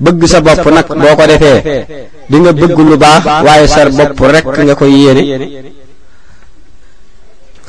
bëgg 0.00 0.22
sa 0.26 0.40
bopp 0.40 0.64
nag 0.68 0.86
boo 0.88 1.14
ko 1.16 1.24
defee 1.26 1.84
di 2.28 2.36
nga 2.40 2.52
bëgg 2.60 2.78
lu 2.88 2.96
baax 2.96 3.24
waaye 3.44 3.66
sar 3.68 3.88
bopp 3.90 4.18
rek 4.32 4.46
nga 4.66 4.74
koy 4.74 4.92
yéene 4.94 5.22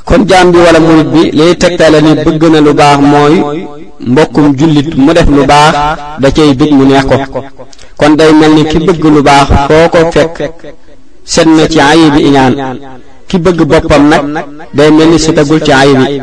kon 0.05 0.21
jaam 0.29 0.47
bi 0.51 0.57
wala 0.65 0.79
murit 0.79 1.07
bi 1.15 1.31
liy 1.37 1.57
tegtale 1.61 1.99
ne 2.01 2.11
bëgg 2.23 2.43
na 2.51 2.59
lu 2.61 2.73
baax 2.73 2.99
mooy 3.11 3.35
mbokkum 4.11 4.55
jullit 4.57 4.89
mu 4.95 5.11
def 5.13 5.27
lu 5.37 5.43
baax 5.45 5.73
da 6.21 6.27
cay 6.35 6.53
bëgg 6.59 6.71
mu 6.77 6.85
neex 6.85 7.05
ko 7.33 7.39
kon 7.99 8.15
day 8.15 8.31
mel 8.33 8.53
ni 8.53 8.63
ki 8.71 8.77
bëgg 8.87 9.03
lu 9.15 9.21
baax 9.21 9.47
foo 9.67 9.89
ko 9.93 9.99
fekk 10.13 10.39
set 11.23 11.45
na 11.47 11.67
ci 11.67 11.79
ayi 11.79 12.09
bi 12.15 12.27
iñaan 12.29 12.53
ki 13.27 13.37
bëgg 13.39 13.59
boppam 13.71 14.03
nag 14.07 14.23
day 14.71 14.89
mel 14.91 15.07
ni 15.09 15.19
setagul 15.19 15.61
ci 15.61 15.71
ayi 15.71 15.95
bi 15.97 16.17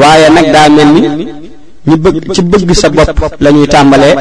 waaye 0.00 0.28
nag 0.28 0.46
daa 0.52 0.68
mel 0.68 0.88
ni 0.92 1.02
ñi 1.88 1.96
bëgg 1.96 2.32
ci 2.34 2.42
bëgg 2.42 2.70
sa 2.74 2.88
bopp 2.90 3.18
la 3.44 3.50
ñuy 3.50 3.66
tàmbalee 3.74 4.14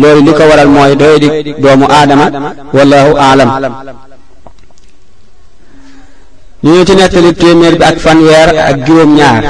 loolu 0.00 0.20
li 0.26 0.32
ko 0.38 0.42
waral 0.50 0.68
mooy 0.76 0.92
doy 1.02 1.16
di 1.22 1.28
doomu 1.62 1.86
aadama 1.98 2.26
wallahu 2.76 3.10
aalam 3.26 3.50
ñu 6.62 6.70
ngi 6.72 6.84
ci 6.88 6.94
nettali 6.94 7.30
téeméer 7.40 7.74
bi 7.80 7.84
ak 7.90 7.96
fanweer 8.04 8.48
ak 8.70 8.76
juróom-ñaar 8.86 9.42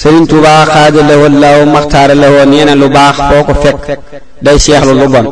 Sëriñ 0.00 0.24
Tuubaa 0.30 0.64
xaadalawo 0.72 1.26
law 1.42 1.58
maxtaara 1.74 2.14
lawoo 2.14 2.46
lu 2.80 2.86
baax 2.96 3.16
foo 3.28 3.42
ko 3.48 3.52
fekk 3.62 3.82
day 4.44 4.58
seexlu 4.64 4.92
lu 5.00 5.06
bon 5.14 5.26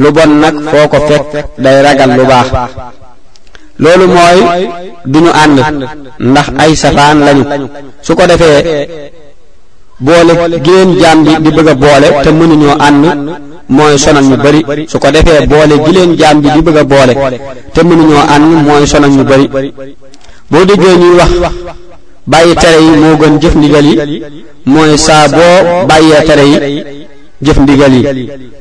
lu 0.00 0.08
bon 0.16 0.30
nag 0.42 0.54
foo 0.70 0.86
ko 0.92 0.98
fekk 1.08 1.46
day 1.64 1.82
ragal 1.84 2.10
lu 2.18 2.24
baax 2.32 2.48
loolu 3.82 4.06
mooy 4.16 4.38
duñu 5.12 5.30
ànd 5.42 5.58
ndax 6.30 6.48
ay 6.62 6.72
safaan 6.82 7.18
lañu 7.26 7.42
su 8.04 8.12
ko 8.18 8.24
defee 8.30 8.60
boole 10.00 10.34
gi 10.58 10.70
leen 10.70 10.94
jaam 11.00 11.22
bi 11.24 11.30
di 11.42 11.50
bëgg 11.56 11.68
a 11.68 11.74
boole 11.74 12.08
te 12.24 12.30
mënuñoo 12.30 12.74
ànd 12.86 13.04
mooy 13.68 13.98
sonal 13.98 14.24
ñu 14.24 14.36
bari 14.36 14.86
su 14.88 14.98
ko 14.98 15.10
defee 15.10 15.46
boole 15.46 15.74
gi 15.84 15.92
leen 15.92 16.12
jaam 16.16 16.40
bi 16.40 16.48
di 16.54 16.60
bëgg 16.66 16.76
a 16.76 16.84
boole 16.84 17.12
te 17.74 17.80
mënuñoo 17.82 18.22
ànd 18.34 18.50
mooy 18.66 18.86
sonal 18.90 19.10
ñu 19.10 19.24
bari 19.30 19.48
boo 20.50 20.64
déggee 20.68 20.96
ñuy 21.00 21.14
wax 21.18 21.30
bàyyi 22.26 22.54
tere 22.62 22.78
yi 22.86 22.90
moo 23.02 23.14
gën 23.20 23.34
jëf 23.40 23.54
ndigal 23.56 23.86
yi 23.86 24.22
mooy 24.72 24.96
saa 24.98 25.28
boo 25.28 25.86
bàyyee 25.88 26.24
tere 26.26 26.42
yi 26.52 26.58
jëf 27.44 27.58
ndigal 27.60 27.92
yi 27.96 28.04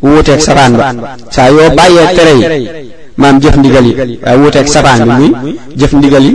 wuuteeg 0.04 0.40
safaan 0.40 0.74
ba 0.78 1.16
saa 1.32 1.50
yoo 1.50 1.70
tere 2.16 2.32
yi 2.38 2.70
maam 3.18 3.40
jëf 3.40 3.56
ndigal 3.58 3.86
yi 3.88 4.20
waaye 4.24 4.38
wuuteeg 4.42 4.68
safaan 4.68 5.02
bi 5.18 5.28
muy 5.42 5.56
jëf 5.80 5.94
ndigal 5.94 6.24
yi 6.28 6.34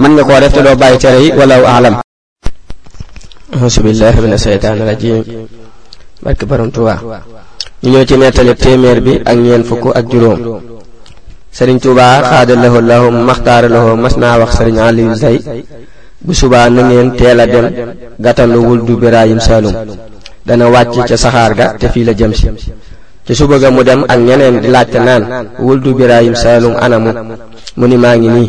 mën 0.00 0.10
nga 0.14 0.22
koo 0.24 0.40
def 0.40 0.52
te 0.54 0.62
doo 0.62 0.74
bàyyi 0.76 0.98
tere 0.98 1.18
yi 1.24 1.32
wala 1.38 1.56
alam 1.76 1.96
auzu 3.56 3.80
billaahi 3.82 4.20
mina 4.20 4.36
seytaani 4.44 4.84
rajiim 4.88 5.22
barke 6.24 6.44
borom 6.48 6.68
Tuubaa 6.70 7.00
ñu 7.82 7.88
ñëw 7.90 8.04
ci 8.08 8.16
nettali 8.18 8.54
téeméer 8.54 9.00
bi 9.00 9.22
ak 9.24 9.36
ñeent 9.38 9.64
fukk 9.68 9.84
ak 9.98 10.04
juróom 10.10 10.38
sëriñ 11.56 11.78
Tuubaa 11.80 12.22
xaada 12.28 12.54
lahu 12.60 12.78
lahu 12.90 13.06
maxtaara 13.10 13.68
mas 14.02 14.16
naa 14.18 14.38
wax 14.42 14.50
sëriñ 14.58 14.76
Aliou 14.78 15.14
Sey 15.14 15.36
bu 16.24 16.34
subaa 16.34 16.68
na 16.68 16.82
ngeen 16.82 17.10
teel 17.18 17.40
a 17.40 17.46
dem 17.46 17.66
gàttandu 18.20 18.58
wul 18.68 18.80
du 18.84 18.96
Birayim 18.98 19.40
Saloum 19.40 19.76
dana 20.44 20.68
wàcc 20.74 21.06
ca 21.08 21.16
saxaar 21.16 21.52
ga 21.54 21.66
te 21.78 21.86
fii 21.92 22.04
la 22.04 22.12
jëm 22.12 22.32
si 23.26 23.34
suba 23.34 23.56
ga 23.58 23.70
mu 23.70 23.82
dem 23.82 24.04
ak 24.12 24.18
ñeneen 24.26 24.60
di 24.60 24.68
laajte 24.68 24.98
naan 25.00 25.24
wul 25.58 25.80
du 25.80 25.94
Birayim 25.94 26.34
Saloum 26.34 26.74
anamu 26.84 27.10
mu 27.78 27.86
ni 27.86 27.96
maa 27.96 28.16
ngi 28.16 28.28
nii 28.28 28.48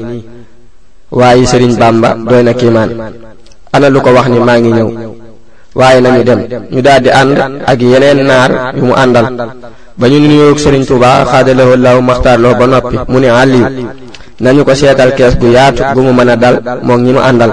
waaye 1.11 1.45
sëriñ 1.51 1.73
Bamba 1.79 2.09
doy 2.29 2.43
na 2.43 2.53
kiimaan 2.53 2.91
ana 3.71 3.87
lu 3.89 4.01
ko 4.01 4.09
wax 4.15 4.25
ni 4.29 4.39
maa 4.41 4.57
ngi 4.59 4.71
ñëw 4.73 4.89
waaye 5.77 6.01
nañu 6.01 6.21
dem 6.25 6.39
ñu 6.73 6.81
daal 6.81 7.01
di 7.03 7.09
ànd 7.13 7.39
ak 7.65 7.79
yeneen 7.81 8.21
naar 8.25 8.73
yu 8.75 8.83
mu 8.89 8.93
àndal 8.97 9.25
ba 9.99 10.05
ñu 10.09 10.17
nuyoog 10.19 10.57
Sëriñ 10.57 10.83
Tuubaa 10.87 11.25
xaadalawoo 11.25 11.77
law 11.77 12.01
maxtaarloo 12.01 12.55
ba 12.59 12.65
noppi 12.65 12.95
mu 13.07 13.19
ne 13.19 13.27
àlli 13.29 13.61
nañu 14.41 14.63
ko 14.65 14.73
seetal 14.73 15.13
kees 15.13 15.37
gu 15.39 15.51
yaatu 15.53 15.81
gu 15.93 16.01
mu 16.01 16.11
mën 16.17 16.29
a 16.29 16.35
dal 16.35 16.55
moom 16.81 17.01
ñi 17.05 17.11
mu 17.13 17.19
àndal 17.21 17.51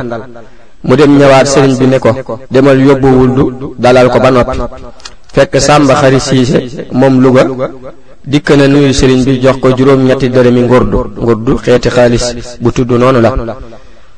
mu 0.84 0.94
dem 0.96 1.12
ñëwaat 1.20 1.46
sëriñ 1.46 1.76
bi 1.78 1.86
ne 1.86 1.98
ko 1.98 2.12
demal 2.50 2.80
yóbbu 2.80 3.06
wuldu 3.06 3.44
dalal 3.78 4.08
ko 4.08 4.18
ba 4.18 4.30
noppi 4.30 4.56
fekk 5.36 5.60
Sàmba 5.60 5.94
Xari 6.00 6.20
Siise 6.20 6.56
moom 6.92 7.20
Luga 7.20 7.44
dikk 8.24 8.50
na 8.56 8.66
nuyu 8.68 8.90
sëriñ 8.96 9.20
bi 9.22 9.36
jox 9.42 9.58
ko 9.60 9.68
juróom-ñetti 9.76 10.30
dërëmi 10.32 10.60
ngurdu 10.64 10.98
ngurdu 11.20 11.58
xeeti 11.62 11.90
xaalis 11.92 12.56
bu 12.58 12.72
tudd 12.72 12.90
noonu 12.96 13.20
la 13.20 13.30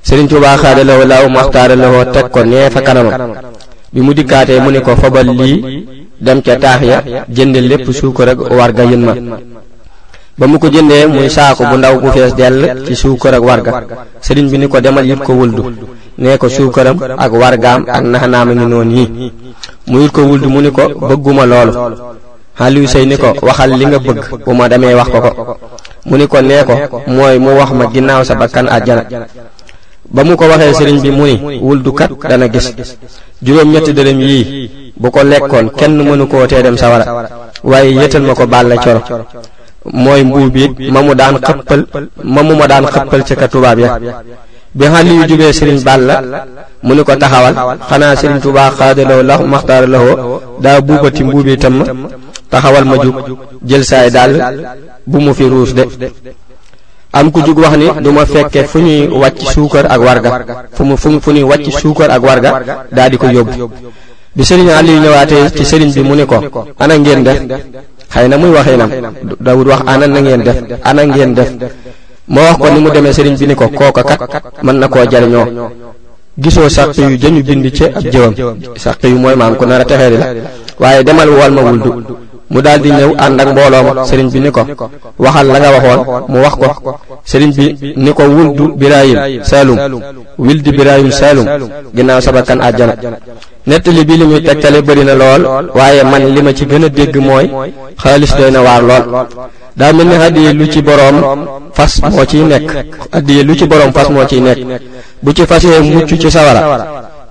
Sëriñ 0.05 0.29
Tuubaa 0.29 0.57
xaada 0.57 0.85
la 0.85 1.05
laaw 1.05 1.29
maxtaara 1.29 1.77
la 1.77 1.89
teg 2.07 2.29
ko 2.31 2.43
nee 2.45 2.71
fa 2.71 2.81
kanamam 2.81 3.13
bi 3.93 4.01
mu 4.01 4.13
dikkaatee 4.15 4.61
mu 4.61 4.71
ne 4.71 4.81
ko 4.81 4.97
fabal 4.97 5.27
lii 5.27 5.87
dem 6.21 6.41
ca 6.43 6.55
taax 6.57 6.81
ya 6.83 7.25
jënd 7.35 7.57
lépp 7.57 7.91
suukar 7.93 8.29
ak 8.29 8.39
warga 8.59 8.83
yën 8.85 9.01
ma 9.09 9.15
ba 10.39 10.47
mu 10.47 10.59
ko 10.59 10.69
jëndee 10.71 11.07
muy 11.07 11.29
saako 11.29 11.65
bu 11.71 11.77
ndaw 11.77 11.99
bu 12.01 12.11
fees 12.13 12.33
dell 12.37 12.85
ci 12.87 12.95
suukar 12.97 13.35
ak 13.35 13.43
warga 13.43 13.73
sëriñ 14.23 14.49
bi 14.51 14.59
ni 14.59 14.69
ko 14.69 14.81
demal 14.81 15.05
yit 15.07 15.21
ko 15.27 15.33
wuldu 15.33 15.63
nee 16.17 16.39
ko 16.39 16.49
suukaram 16.49 16.97
ak 17.19 17.33
wargaam 17.33 17.85
ak 17.89 18.03
naxanaam 18.03 18.49
a 18.51 18.55
ngi 18.55 18.67
noonu 18.71 18.93
yi 18.99 19.33
mu 19.89 20.01
yit 20.01 20.13
ko 20.13 20.23
wuldu 20.23 20.49
mu 20.49 20.61
ni 20.63 20.71
ko 20.71 20.83
bëgguma 21.09 21.45
loolu 21.47 21.73
Aliou 22.61 22.89
Sey 22.89 23.07
ni 23.07 23.17
ko 23.17 23.29
waxal 23.43 23.71
li 23.79 23.87
nga 23.87 23.99
bëgg 23.99 24.45
bu 24.45 24.53
ma 24.55 24.69
demee 24.69 24.95
wax 24.95 25.09
ko 25.11 25.21
ko 25.21 25.59
mu 26.07 26.17
ni 26.17 26.27
ko 26.27 26.41
nee 26.41 26.63
ko 26.67 27.01
mooy 27.07 27.39
mu 27.39 27.51
wax 27.59 27.71
ma 27.73 27.85
ginnaaw 27.87 28.25
sa 28.25 28.35
bakkan 28.35 28.67
àjjana 28.67 29.05
ba 30.11 30.21
mu 30.27 30.35
ko 30.37 30.45
waxee 30.51 30.73
sëriñ 30.79 30.97
bi 31.05 31.11
mu 31.17 31.25
ni 31.27 31.35
wuldukat 31.67 32.09
dana 32.31 32.47
gis 32.53 32.67
juróom-ñetti 33.45 33.93
dërëm 33.99 34.21
yii 34.29 34.47
bu 35.01 35.09
ko 35.15 35.21
lekkoon 35.31 35.67
kenn 35.79 35.95
mënu 36.07 36.27
koo 36.27 36.47
tee 36.47 36.63
dem 36.63 36.77
sawara 36.79 37.05
waaye 37.71 37.91
yëtal 38.01 38.23
ma 38.23 38.35
ko 38.35 38.47
bàlle 38.47 38.77
coro 38.85 39.01
mooy 40.03 40.23
mbuub 40.25 40.57
it 40.57 40.73
ma 40.93 41.01
mu 41.03 41.15
daan 41.15 41.37
xëppal 41.47 41.81
ma 42.35 42.43
mu 42.43 42.55
ma 42.57 42.67
daan 42.67 42.85
xëppal 42.95 43.21
ci 43.27 43.35
ka 43.37 43.49
tubaab 43.49 43.79
ya 43.79 43.99
bi 44.73 44.85
xàlli 44.87 45.11
yu 45.17 45.25
jubee 45.27 45.53
sëriñ 45.53 45.81
Balla 45.85 46.23
mu 46.83 46.95
ni 46.95 47.03
ko 47.05 47.15
taxawal 47.17 47.55
xanaa 47.89 48.17
sëriñ 48.17 48.41
Tuubaa 48.43 48.71
xaadalaw 48.79 49.23
la 49.23 49.39
maxtaara 49.39 49.87
lawoo 49.87 50.41
daa 50.65 50.81
buubati 50.81 51.23
mbuubi 51.25 51.57
tam 51.59 51.75
taxawal 52.51 52.85
ma 52.87 52.97
jug 52.97 53.15
jël 53.63 53.85
saa 53.85 53.99
saay 54.11 54.11
daal 54.11 54.33
bu 55.07 55.19
mu 55.21 55.35
fi 55.35 55.45
ruus 55.45 55.75
de 55.75 55.85
am 57.19 57.33
ku 57.35 57.41
jug 57.43 57.59
wax 57.59 57.75
ni 57.77 57.87
du 58.03 58.11
ma 58.13 58.25
fekke 58.27 58.63
fu 58.67 58.79
ñuy 58.81 59.07
wàcc 59.09 59.43
suukar 59.53 59.87
ak 59.87 60.01
warga 60.01 60.31
fu 60.73 60.83
mu 60.85 60.97
fu 60.97 61.09
fu 61.21 61.31
ñuy 61.33 61.43
wàcc 61.43 61.73
suukar 61.81 62.11
ak 62.11 62.23
warga 62.23 62.51
daal 62.93 63.11
di 63.11 63.17
ko 63.17 63.27
yóbbu 63.27 63.71
bi 64.37 64.43
sëriñ 64.45 64.69
Aliou 64.79 65.01
ñëwaatee 65.03 65.51
ci 65.57 65.65
sëriñ 65.65 65.91
bi 65.95 66.03
mu 66.09 66.15
ni 66.15 66.25
ko 66.27 66.37
ana 66.79 66.95
ngeen 66.99 67.23
def 67.23 67.39
xëy 68.13 68.29
na 68.29 68.37
muy 68.37 68.51
waxee 68.57 68.77
nam 68.77 68.91
wax 69.45 69.81
ana 69.93 70.07
na 70.07 70.21
ngeen 70.21 70.43
def 70.45 70.57
ana 70.85 71.03
ngeen 71.07 71.33
def 71.35 71.51
moo 72.29 72.41
wax 72.45 72.57
ko 72.59 72.69
ni 72.71 72.81
mu 72.81 72.91
demee 72.91 73.13
sëriñ 73.13 73.37
bi 73.39 73.47
ni 73.49 73.55
ko 73.55 73.67
kooka 73.69 74.03
kat 74.05 74.19
mën 74.63 74.77
na 74.79 74.87
koo 74.89 75.05
jariñoo 75.11 75.47
gisoo 76.39 76.69
sàq 76.69 76.97
yu 76.99 77.17
jëñu 77.23 77.43
bind 77.43 77.67
ci 77.75 77.85
ab 77.85 78.05
jëwam 78.13 78.35
sàq 78.77 79.03
yu 79.05 79.19
mooy 79.19 79.35
maam 79.35 79.57
ko 79.57 79.65
nar 79.67 79.81
a 79.81 79.85
texeeri 79.85 80.17
la 80.19 80.27
waaye 80.79 81.03
demal 81.03 81.29
wal 81.31 81.51
ma 81.53 81.63
wuldu 81.63 82.19
mu 82.51 82.61
daal 82.65 82.81
di 82.83 82.89
ñëw 82.91 83.13
ànd 83.25 83.41
ak 83.41 83.49
mbooloo 83.53 83.83
ma 83.93 84.05
sëriñ 84.09 84.29
bi 84.33 84.41
ni 84.41 84.51
ko 84.51 84.61
waxal 85.21 85.47
la 85.53 85.59
nga 85.61 85.71
waxoon 85.77 86.01
mu 86.29 86.39
wax 86.45 86.55
ko 86.57 86.69
sëriñ 87.25 87.51
bi 87.57 87.93
ni 87.97 88.11
ko 88.15 88.23
wuldu 88.25 88.73
biraayim 88.81 89.45
saalum 89.45 89.77
wildi 90.41 90.71
biraayim 90.79 91.11
saalum 91.13 91.45
ginnaaw 91.97 92.21
sabakan 92.25 92.61
àjjana 92.69 92.95
nettali 93.69 94.03
bi 94.09 94.15
li 94.17 94.25
muy 94.31 94.41
tegtale 94.43 94.81
bëri 94.87 95.05
na 95.05 95.15
lool 95.23 95.45
waaye 95.79 96.03
man 96.11 96.25
li 96.35 96.41
ma 96.43 96.55
ci 96.55 96.65
gën 96.65 96.85
a 96.85 96.89
dégg 96.89 97.17
mooy 97.29 97.47
xaalis 98.03 98.33
doy 98.39 98.51
na 98.51 98.61
waar 98.67 98.83
lool 98.89 99.05
daa 99.77 99.93
mel 99.93 100.07
ni 100.09 100.17
hadiye 100.23 100.53
lu 100.59 100.65
ci 100.73 100.81
boroom 100.81 101.17
fas 101.77 101.93
moo 102.13 102.25
ciy 102.31 102.43
nekk 102.53 102.65
hadiye 103.13 103.43
lu 103.43 103.55
ci 103.59 103.67
boroom 103.67 103.93
fas 103.93 104.09
moo 104.15 104.25
ciy 104.31 104.41
nekk 104.41 104.61
bu 105.23 105.31
ci 105.37 105.43
fasee 105.51 105.81
mucc 105.93 106.11
ci 106.23 106.31
sawara 106.31 106.63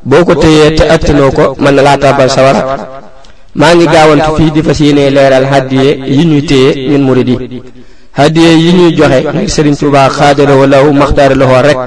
boo 0.09 0.23
ko 0.25 0.33
téyee 0.35 0.75
te 0.77 0.83
attinoo 0.95 1.31
ko 1.37 1.43
mën 1.63 1.73
na 1.75 1.81
laa 1.81 1.97
tàbbal 1.97 2.29
sawara 2.29 2.61
maa 3.59 3.75
ngi 3.75 3.85
gaawantu 3.93 4.31
fii 4.37 4.51
di 4.55 4.61
fas 4.65 4.79
yéene 4.85 5.03
leeral 5.15 5.45
hadiye 5.51 5.89
yi 6.15 6.23
ñuy 6.31 6.41
téye 6.49 6.69
ñun 6.91 7.03
murid 7.07 7.27
yi 7.29 7.37
hadiye 8.19 8.51
yi 8.63 8.69
ñuy 8.77 8.91
joxe 8.97 9.17
ngir 9.33 9.49
sëriñ 9.55 9.75
Tuubaa 9.79 10.09
xaadarahu 10.17 10.63
lahu 10.73 10.89
maxtaaralahu 10.99 11.55
rek 11.67 11.77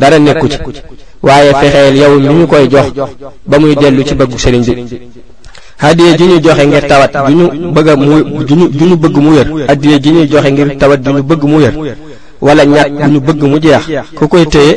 dara 0.00 0.18
nekku 0.18 0.46
ci 0.52 0.58
waaye 1.26 1.50
fexeel 1.60 1.96
yow 2.02 2.14
mi 2.20 2.26
ñu 2.38 2.46
koy 2.50 2.66
jox 2.72 2.86
ba 3.50 3.56
muy 3.58 3.74
dellu 3.80 4.02
ci 4.08 4.14
bëggu 4.20 4.38
sëriñ 4.44 4.62
bi 4.66 4.72
hadiye 5.82 6.10
ji 6.18 6.24
ñu 6.30 6.36
joxe 6.44 6.64
ngir 6.66 6.84
tawat 6.90 7.12
ju 7.28 7.34
ñu 7.34 7.72
bëgg 7.76 7.88
mu 8.04 8.12
ju 8.46 8.54
ñu 8.90 8.96
bëgg 9.02 9.16
mu 9.24 9.30
wér 9.36 9.48
hadiye 9.68 9.96
ji 10.02 10.10
ñuy 10.14 10.26
joxe 10.30 10.50
ngir 10.54 10.68
tawat 10.80 11.00
ju 11.04 11.10
ñu 11.16 11.22
bëgg 11.30 11.42
mu 11.50 11.56
wér 11.62 11.74
wala 12.46 12.62
ñàkk 12.64 12.90
ju 13.00 13.08
ñu 13.12 13.20
bëgg 13.26 13.42
mu 13.50 13.56
jeex 13.64 13.84
ku 14.16 14.24
koy 14.28 14.44
téye 14.54 14.72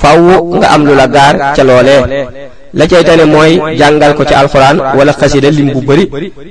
faaw 0.00 0.20
nga 0.56 0.66
am 0.74 0.82
lu 0.86 0.94
la 1.00 1.06
gaar 1.14 1.34
ca 1.56 1.62
loolee 1.64 2.04
la 2.72 2.86
cay 2.86 3.02
tane 3.04 3.24
mooy 3.24 3.60
jàngal 3.78 4.14
ko 4.14 4.24
ci 4.24 4.34
alxuraan 4.34 4.78
wala 4.96 5.12
xasida 5.20 5.50
lim 5.50 5.72
bu 5.74 5.80
bëri 5.82 6.06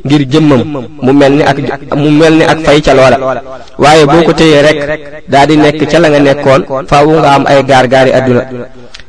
ngir 0.05 0.21
jëmmam 0.29 0.61
mu 1.01 1.11
mel 1.13 1.33
ni 1.39 1.43
ak 1.43 1.57
mu 1.95 2.09
mel 2.11 2.33
ni 2.33 2.43
ak 2.45 2.57
fay 2.65 2.81
ca 2.81 2.93
loola 2.93 3.17
waaye 3.77 4.05
boo 4.05 4.23
ko 4.25 4.33
téyee 4.33 4.61
rek 4.61 4.77
daa 5.29 5.45
di 5.47 5.55
nekk 5.55 5.81
ca 5.89 5.99
la 5.99 6.09
nga 6.11 6.19
nekkoon 6.19 6.61
faawu 6.89 7.13
nga 7.19 7.29
am 7.39 7.43
ay 7.47 7.63
gaar-gaari 7.63 8.11
àdduna 8.17 8.41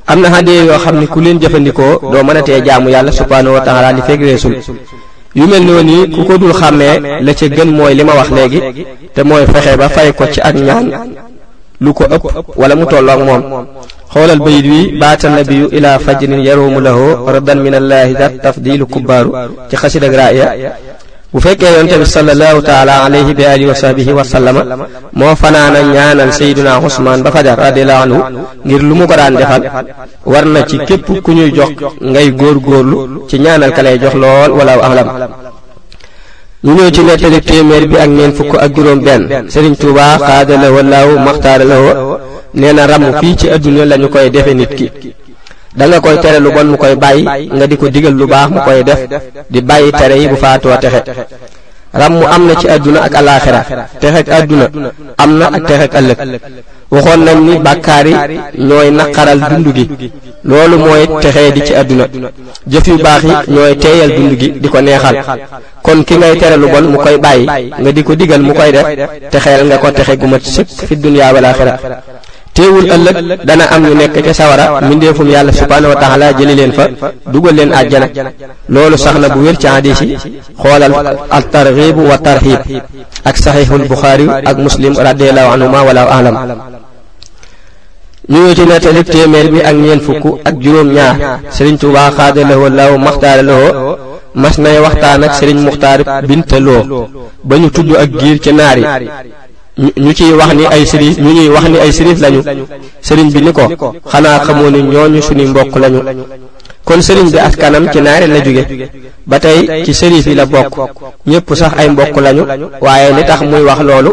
am 0.07 0.21
na 0.21 0.29
hadiya 0.35 0.65
yoo 0.67 0.79
xam 0.85 1.01
ne 1.01 1.07
ku 1.07 1.21
leen 1.21 1.39
jëfandikoo 1.43 1.99
doo 2.13 2.23
mën 2.27 2.37
a 2.37 2.43
tee 2.43 2.63
jaamu 2.65 2.89
yàlla 2.91 3.11
subhaanahu 3.13 3.55
wa 3.57 3.61
taala 3.61 3.93
li 3.93 4.03
fekk 4.07 4.21
reesul 4.23 4.55
yu 5.35 5.47
mel 5.49 5.63
noonu 5.67 5.93
yi 5.93 6.11
ku 6.15 6.23
ko 6.29 6.39
dul 6.39 6.55
xàmmee 6.61 6.95
la 7.25 7.35
ca 7.35 7.47
gën 7.57 7.69
mooy 7.79 7.95
li 7.95 8.05
ma 8.05 8.15
wax 8.19 8.31
léegi 8.37 8.61
te 9.15 9.23
mooy 9.23 9.47
fexe 9.53 9.77
ba 9.77 9.89
fay 9.89 10.13
ko 10.13 10.25
ci 10.33 10.41
ak 10.41 10.55
ñaan 10.55 10.87
lu 11.81 11.95
ko 11.97 12.05
ëpp 12.05 12.53
wala 12.61 12.75
mu 12.77 12.85
tolloog 12.93 13.21
moom 13.25 13.43
xoolal 14.13 14.39
bayit 14.45 14.67
wi 14.73 14.81
baata 15.01 15.31
nabiyu 15.33 15.67
ila 15.77 15.97
fajrin 15.99 16.37
yarumu 16.49 16.79
lahu 16.87 17.17
radan 17.35 17.59
min 17.65 17.75
allahi 17.81 18.13
dat 18.21 18.33
tafdilu 18.43 18.85
kubbaaru 18.87 19.31
ci 19.73 19.77
xasidag 19.81 20.13
raaya 20.21 20.47
bu 21.33 21.41
fekkee 21.41 21.73
yonte 21.79 21.97
bi 22.03 22.07
salallahu 22.17 22.61
taala 22.61 22.95
alayhi 23.09 23.33
bi 23.33 23.45
alihi 23.53 23.65
wa 23.73 23.79
sahbihi 23.83 24.13
wa 24.13 24.21
sallama 24.33 24.63
moo 25.19 25.33
fanaana 25.43 25.81
ñaanal 25.95 26.33
sayiduna 26.39 26.73
usman 26.85 27.23
ba 27.25 27.33
fajar 27.33 27.57
radiallahu 27.67 28.03
anhu 28.29 28.41
ngir 28.67 28.83
lu 28.89 28.95
mu 28.99 29.05
ko 29.09 29.15
daan 29.17 29.33
defal 29.41 29.63
war 30.33 30.45
na 30.53 30.61
ci 30.69 30.77
képp 30.89 31.07
ku 31.25 31.31
ñuy 31.33 31.49
jox 31.57 31.71
ngay 32.03 32.29
góor 32.41 32.57
góorlu 32.67 33.25
ci 33.29 33.41
ñaanal 33.41 33.73
ka 33.73 33.81
lay 33.83 33.97
jox 33.99 34.13
lool 34.23 34.51
wala 34.53 34.73
ahlam 34.85 35.09
ñu 36.65 36.73
ñëw 36.75 36.91
ci 36.95 37.03
nettali 37.05 37.41
téeméer 37.41 37.85
bi 37.91 37.97
ak 37.99 38.09
ñeent 38.17 38.33
fukk 38.37 38.55
ak 38.65 38.71
juróom 38.77 39.01
benn 39.07 39.23
Sëriñ 39.53 39.75
Tuubaa 39.81 40.19
xaadala 40.27 40.67
walaaw 40.77 41.11
maxtaara 41.27 41.65
la 41.65 41.77
nee 42.61 42.73
na 42.75 42.87
ramm 42.91 43.05
fii 43.21 43.37
ci 43.41 43.47
adduna 43.49 43.85
lañu 43.91 44.09
koy 44.09 44.29
defe 44.35 44.53
nit 44.55 44.75
ki 44.75 44.91
da 45.77 45.87
nga 45.87 46.01
koy 46.01 46.19
tere 46.23 46.39
lu 46.39 46.51
bon 46.53 46.67
mu 46.71 46.77
koy 46.77 46.95
bàyyi 47.03 47.25
nga 47.55 47.67
di 47.67 47.77
ko 47.79 47.89
digal 47.89 48.13
lu 48.15 48.27
baax 48.27 48.49
mu 48.55 48.61
koy 48.67 48.83
def 48.83 49.01
di 49.49 49.63
bàyyi 49.63 49.91
tere 49.91 50.15
yi 50.21 50.29
bu 50.29 50.37
faatoo 50.37 50.77
texe 50.83 51.03
ràmm 52.01 52.15
am 52.35 52.43
na 52.47 52.55
ci 52.61 52.67
àdduna 52.75 53.01
ak 53.07 53.15
alaaxira 53.15 53.63
texek 54.01 54.29
àdduna 54.29 54.67
am 55.23 55.31
na 55.39 55.45
ak 55.57 55.65
texek 55.69 55.93
ëllëg 55.99 56.19
waxoon 56.93 57.21
nañ 57.25 57.39
ni 57.47 57.59
bàkkaar 57.59 58.07
yi 58.07 58.15
ñooy 58.69 58.91
naqaral 58.91 59.41
dund 59.49 59.67
gi 59.77 59.87
loolu 60.43 60.77
mooy 60.81 61.05
texee 61.21 61.53
di 61.53 61.61
ci 61.65 61.75
àdduna 61.77 62.07
jëf 62.67 62.87
yu 62.89 62.97
baax 62.99 63.23
yi 63.25 63.37
ñooy 63.53 63.77
teeyal 63.79 64.11
dund 64.17 64.33
gi 64.41 64.53
di 64.59 64.69
ko 64.69 64.81
neexal 64.81 65.15
kon 65.83 66.03
ki 66.05 66.17
ngay 66.17 66.37
tere 66.37 66.57
lu 66.57 66.67
bon 66.69 66.85
mu 66.93 66.97
koy 66.99 67.19
bàyyi 67.19 67.47
nga 67.79 67.93
di 67.93 68.03
ko 68.03 68.15
digal 68.15 68.41
mu 68.41 68.55
koy 68.55 68.73
def 68.73 68.87
texeel 69.31 69.67
nga 69.67 69.79
ko 69.79 69.91
texe 69.91 70.17
gu 70.17 70.27
mat 70.27 70.43
sëkk 70.43 70.69
fi 70.87 70.97
dunya 70.97 71.33
wala 71.35 71.49
axira 71.51 71.77
teewul 72.55 72.89
ëllëg 72.91 73.17
dana 73.45 73.65
am 73.71 73.83
ñu 73.87 73.95
nekk 73.95 74.15
ca 74.25 74.33
sawara 74.33 74.81
mindeefum 74.89 75.29
yàlla 75.29 75.53
subhanahu 75.53 75.93
wa 75.93 76.01
taala 76.01 76.33
jëli 76.33 76.55
leen 76.55 76.73
fa 76.73 76.89
dugal 77.31 77.55
leen 77.55 77.73
àjjana 77.75 78.09
loolu 78.71 78.97
sax 78.97 79.17
na 79.19 79.29
bu 79.29 79.41
wér 79.45 79.57
ci 79.59 79.67
hadis 79.69 80.01
yi 80.01 80.17
xoolal 80.57 80.95
al 81.31 81.45
targhib 81.51 81.97
wa 81.99 82.17
tarhib 82.17 82.61
ak 83.25 83.37
sahihul 83.37 83.85
bukhari 83.89 84.27
ak 84.47 84.57
muslim 84.57 84.95
radiallahu 84.97 85.53
anhuma 85.53 85.83
walaw 85.85 86.07
alam 86.09 86.35
ñu 88.33 88.39
ngi 88.43 88.53
ci 88.57 88.65
nettali 88.69 89.03
téeméer 89.11 89.47
bi 89.55 89.61
ak 89.69 89.77
ñeent 89.85 90.03
fukk 90.07 90.25
ak 90.49 90.55
juróom-ñaar 90.65 91.15
sëriñ 91.57 91.77
Tuubaa 91.81 92.11
xaadalawoo 92.17 92.71
law 92.79 92.93
maxtaaralawoo 93.07 93.71
mas 94.43 94.57
nay 94.65 94.77
waxtaan 94.85 95.21
ak 95.27 95.33
sëriñ 95.39 95.59
Muxtaar 95.67 95.99
loo 96.67 96.83
ba 97.49 97.55
ñu 97.61 97.69
tudd 97.75 97.89
ak 98.03 98.11
giir 98.21 98.37
ci 98.45 98.51
naar 98.53 98.79
yi 99.83 99.89
ñu 100.05 100.13
ciy 100.19 100.33
wax 100.41 100.51
ay 100.75 100.83
sërif 100.91 101.15
ñu 101.25 101.31
ñuy 101.37 101.49
wax 101.55 101.65
ni 101.73 101.79
ay 101.85 101.93
sërif 101.99 102.19
lañu 102.25 102.41
sëriñ 103.09 103.27
bi 103.35 103.41
ni 103.45 103.53
ko 103.79 103.91
xanaa 104.13 104.39
xamoo 104.47 104.71
ni 104.71 104.81
ñooñu 104.93 105.21
suñu 105.27 105.45
mbokk 105.51 105.75
lañu 105.83 106.01
kon 106.91 107.03
sëriñ 107.07 107.27
bi 107.35 107.39
askanam 107.47 107.85
ci 107.93 108.01
naare 108.01 108.27
la 108.27 108.41
jóge 108.45 108.65
ba 109.31 109.39
tey 109.39 109.59
ci 109.85 109.93
sërif 109.95 110.27
yi 110.27 110.35
la 110.35 110.45
bokk 110.47 110.75
ñëpp 111.31 111.47
sax 111.61 111.73
ay 111.81 111.89
mbokk 111.93 112.17
lañu 112.27 112.43
waaye 112.85 113.09
li 113.17 113.23
tax 113.31 113.41
muy 113.51 113.63
wax 113.69 113.81
loolu 113.89 114.11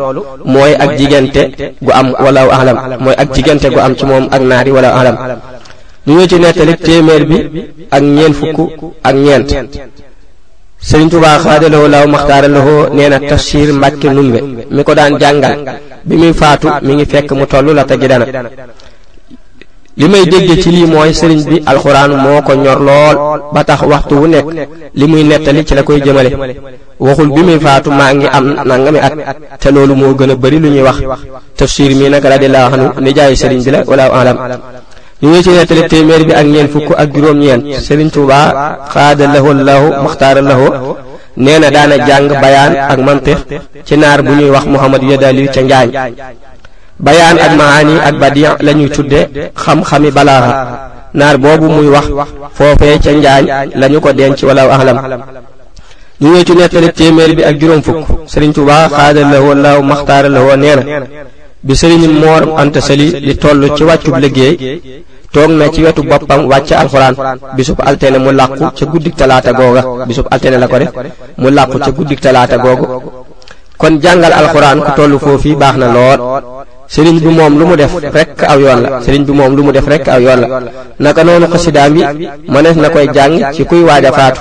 mooy 0.53 0.71
ak 0.83 0.89
jigante 0.99 1.41
gu 1.83 1.91
am 1.99 2.07
wala 2.25 2.41
alam 2.61 2.77
mooy 3.03 3.15
ak 3.21 3.27
jigante 3.35 3.67
gu 3.73 3.79
am 3.85 3.93
ci 3.97 4.05
moom 4.05 4.25
ak 4.35 4.41
naari 4.49 4.71
wala 4.77 4.89
alam 5.01 5.15
ñu 6.07 6.13
ñëw 6.17 6.27
ci 6.31 6.37
nettali 6.39 6.73
téeméer 6.77 7.23
bi 7.29 7.37
ak 7.95 8.01
ñeent 8.15 8.35
fukk 8.39 8.59
ak 9.07 9.15
ñeent 9.25 9.49
sëriñ 10.87 11.09
Tuubaa 11.11 11.39
xaadaloo 11.43 11.87
law 11.93 12.05
maxtaaraloo 12.13 12.89
nee 12.95 13.09
na 13.09 13.19
tafsir 13.29 13.69
mbàkke 13.73 14.07
numbe 14.13 14.39
mi 14.73 14.83
ko 14.83 14.93
daan 14.93 15.13
jàngal 15.21 15.55
bi 16.07 16.15
muy 16.21 16.33
faatu 16.41 16.67
mu 16.85 16.91
ngi 16.93 17.05
fekk 17.11 17.29
mu 17.39 17.45
toll 17.51 17.67
la 17.77 17.83
tegi 17.83 18.07
dana 18.07 18.25
li 19.97 20.05
may 20.07 20.25
dégge 20.29 20.61
ci 20.61 20.69
lii 20.69 20.85
mooy 20.85 21.09
sëriñ 21.11 21.41
bi 21.49 21.57
alxuraan 21.65 22.11
moo 22.23 22.39
ko 22.45 22.53
ñor 22.53 22.79
lool 22.87 23.15
ba 23.51 23.63
tax 23.65 23.81
waxtu 23.91 24.13
wu 24.21 24.27
nekk 24.29 24.45
li 24.93 25.05
muy 25.09 25.23
nettali 25.23 25.65
ci 25.65 25.73
la 25.73 25.81
koy 25.81 25.99
jëmale 26.05 26.29
waxul 27.01 27.29
bi 27.33 27.41
muy 27.47 27.59
faatu 27.59 27.89
maa 27.89 28.13
ngi 28.13 28.27
am 28.31 28.45
nangami 28.63 28.99
at 29.01 29.13
te 29.59 29.69
loolu 29.71 29.95
moo 29.95 30.13
gën 30.13 30.29
a 30.29 30.35
bari 30.35 30.59
lu 30.59 30.69
ñuy 30.69 30.83
wax 30.85 30.97
tafsir 31.57 31.95
mi 31.95 32.09
nag 32.09 32.23
radiyallahu 32.23 32.73
anhu 32.73 32.87
nijaayu 33.01 33.35
sëriñ 33.35 33.61
bi 33.65 33.71
la 33.71 33.81
wala 33.87 34.05
alam 34.21 34.37
ñu 35.21 35.29
ngi 35.29 35.43
ci 35.43 35.49
nettali 35.49 35.87
téeméer 35.89 36.23
bi 36.25 36.33
ak 36.33 36.45
ñeent 36.45 36.69
fukk 36.71 36.91
ak 36.95 37.07
juróom-ñeent 37.13 37.63
sëriñ 37.85 38.09
Tuubaa 38.13 38.51
xaada 38.93 39.25
lahu 39.33 39.49
allahu 39.49 39.85
maxtaara 40.03 40.41
lahu 40.41 40.65
nee 41.37 41.57
na 41.59 41.69
daana 41.71 41.97
jàng 42.05 42.27
bayaan 42.41 42.73
ak 42.91 42.99
mantiq 42.99 43.39
ci 43.85 43.97
naar 43.97 44.21
bu 44.21 44.31
ñuy 44.31 44.49
wax 44.51 44.65
Muhammad 44.65 45.01
Yadali 45.01 45.47
ca 45.49 45.61
Njaañ 45.63 45.89
bayaan 46.97 47.37
ak 47.37 47.51
maani 47.53 47.95
ak 48.01 48.13
badian 48.17 48.57
la 48.65 48.71
ñuy 48.73 48.89
tudde 48.89 49.19
xam-xami 49.53 50.09
balaaxa 50.17 51.13
naar 51.13 51.37
boobu 51.37 51.69
muy 51.69 51.89
wax 51.93 52.05
foofee 52.57 52.97
ca 53.03 53.11
njaañ 53.13 53.43
lañu 53.81 53.99
ko 54.01 54.11
denc 54.17 54.41
wala 54.47 54.63
ahlam 54.75 54.97
ñu 56.21 56.27
ñëw 56.33 56.43
ci 56.47 56.53
nettali 56.55 56.89
téeméer 56.99 57.31
bi 57.37 57.43
ak 57.49 57.55
juróom 57.59 57.81
fukk 57.85 58.01
sëriñ 58.31 58.51
Tuubaa 58.53 58.89
xaadal 58.89 59.27
la 59.33 59.37
woon 59.45 59.59
laaw 59.65 59.79
maxtaara 59.89 60.29
la 60.29 60.41
woon 60.41 60.59
nee 60.61 60.75
na 60.75 60.83
bi 61.63 61.73
sëriñ 61.75 62.09
Moor 62.21 62.43
Anta 62.61 62.81
Sali 62.81 63.07
di 63.25 63.33
ci 63.77 63.83
wàccub 63.89 64.15
liggéey 64.23 64.55
toog 65.33 65.49
na 65.51 65.65
ci 65.73 65.83
wetu 65.85 66.01
boppam 66.09 66.41
wàcc 66.49 66.71
alxuraan 66.71 67.15
bisub 67.55 67.77
altene 67.85 68.17
mu 68.25 68.31
làqu 68.39 68.63
ca 68.77 68.85
guddik 68.91 69.15
talaata 69.19 69.51
googa 69.59 69.81
bisub 70.07 70.25
altene 70.31 70.57
la 70.57 70.67
ko 70.67 70.77
def 70.79 70.91
mu 71.41 71.47
làqu 71.49 71.77
ca 71.85 71.91
guddik 71.97 72.19
talaata 72.21 72.57
googu 72.57 72.85
kon 73.77 73.93
jàngal 74.03 74.33
alxuraan 74.39 74.79
ku 74.85 74.91
toll 74.97 75.13
foofu 75.23 75.53
baax 75.61 75.75
na 75.77 75.87
lool 75.95 76.19
sëriñ 76.93 77.19
bi 77.19 77.27
moom 77.37 77.57
lu 77.59 77.65
mu 77.67 77.75
def 77.75 77.93
rek 78.15 78.29
aw 78.51 78.57
yoon 78.61 78.79
la 78.83 79.01
sëriñ 79.03 79.23
bi 79.27 79.33
moom 79.39 79.55
lu 79.55 79.61
mu 79.63 79.71
def 79.71 79.85
rek 79.91 80.07
aw 80.07 80.19
yoon 80.25 80.39
la 80.41 80.59
naka 81.01 81.23
noonu 81.23 81.47
xasidaam 81.53 81.95
yi 81.97 82.03
mënees 82.53 82.77
na 82.81 82.89
koy 82.89 83.07
jàng 83.15 83.33
ci 83.53 83.63
kuy 83.69 83.81
waaj 83.87 84.05
a 84.05 84.11
faatu 84.17 84.39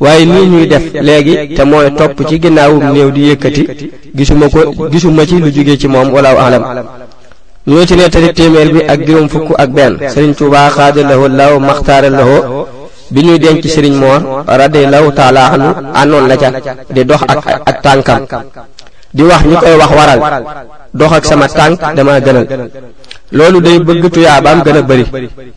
waaye 0.00 0.24
nii 0.26 0.46
ñuy 0.52 0.66
def 0.72 0.84
léegi 1.06 1.54
te 1.56 1.62
mooy 1.70 1.86
topp 1.98 2.16
ci 2.28 2.40
ginnaawum 2.42 2.84
néew 2.92 3.10
di 3.16 3.22
yëkkati 3.28 3.64
gisuma 4.16 4.46
ko 4.54 4.60
gisuma 4.90 5.24
ci 5.28 5.36
lu 5.38 5.50
jóge 5.54 5.74
ci 5.80 5.86
moom 5.86 6.08
walaaw 6.14 6.38
alam 6.46 6.62
ñoo 7.66 7.86
ci 7.88 7.94
nettali 7.96 8.28
téeméer 8.38 8.70
bi 8.74 8.80
ak 8.92 8.98
juróom 9.06 9.28
fukk 9.28 9.48
ak 9.62 9.70
benn 9.70 9.98
sëriñ 10.12 10.32
Tuubaa 10.38 10.70
xaadalahoo 10.76 11.28
law 11.28 11.52
maxtaaralahoo 11.60 12.66
bi 13.12 13.22
ñuy 13.26 13.38
denc 13.38 13.64
sëriñ 13.74 13.92
moor 14.02 14.20
radiallahu 14.60 15.08
taala 15.18 15.42
anu 15.54 15.68
àndoon 16.00 16.26
na 16.26 16.36
ca 16.36 16.48
di 16.94 17.04
dox 17.04 17.22
ak 17.34 17.40
ak 17.70 17.76
tànkam 17.82 18.22
di 19.14 19.22
wax 19.24 19.42
ñi 19.46 19.56
koy 19.60 19.76
wax 19.76 19.90
waral 20.20 20.42
dox 20.94 21.12
ak 21.12 21.24
sama 21.24 21.48
tànk 21.48 21.80
dama 21.96 22.20
gënal 22.20 22.48
loolu 23.32 23.60
day 23.60 23.78
bëgg 23.80 24.10
tuyaabaam 24.12 24.62
gën 24.62 24.76
a 24.76 24.82
bëri 24.82 25.04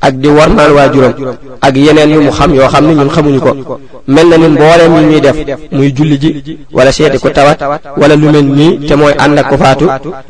ak 0.02 0.14
di 0.20 0.28
warmaal 0.30 0.72
waajuram 0.74 1.14
ak 1.62 1.76
yeneen 1.76 2.10
yu 2.14 2.22
mu 2.22 2.32
xam 2.32 2.54
yoo 2.56 2.68
xam 2.70 2.88
ne 2.88 2.96
ñun 2.96 3.10
xamuñu 3.10 3.40
ko 3.42 3.80
mel 4.08 4.28
na 4.30 4.38
ni 4.38 4.48
mbooleem 4.48 4.96
yi 4.98 5.04
ñuy 5.06 5.22
def 5.22 5.36
muy 5.72 5.92
julli 5.94 6.18
ji 6.20 6.60
wala 6.72 6.92
seeti 6.92 7.18
ku 7.18 7.30
tawat 7.30 7.58
wala 7.98 8.16
lu 8.16 8.32
mel 8.32 8.44
ñii 8.58 8.88
te 8.88 8.96
mooy 8.96 9.14
ànd 9.18 9.38
ak 9.38 9.48
ku 9.50 9.58
faatu 9.58 9.88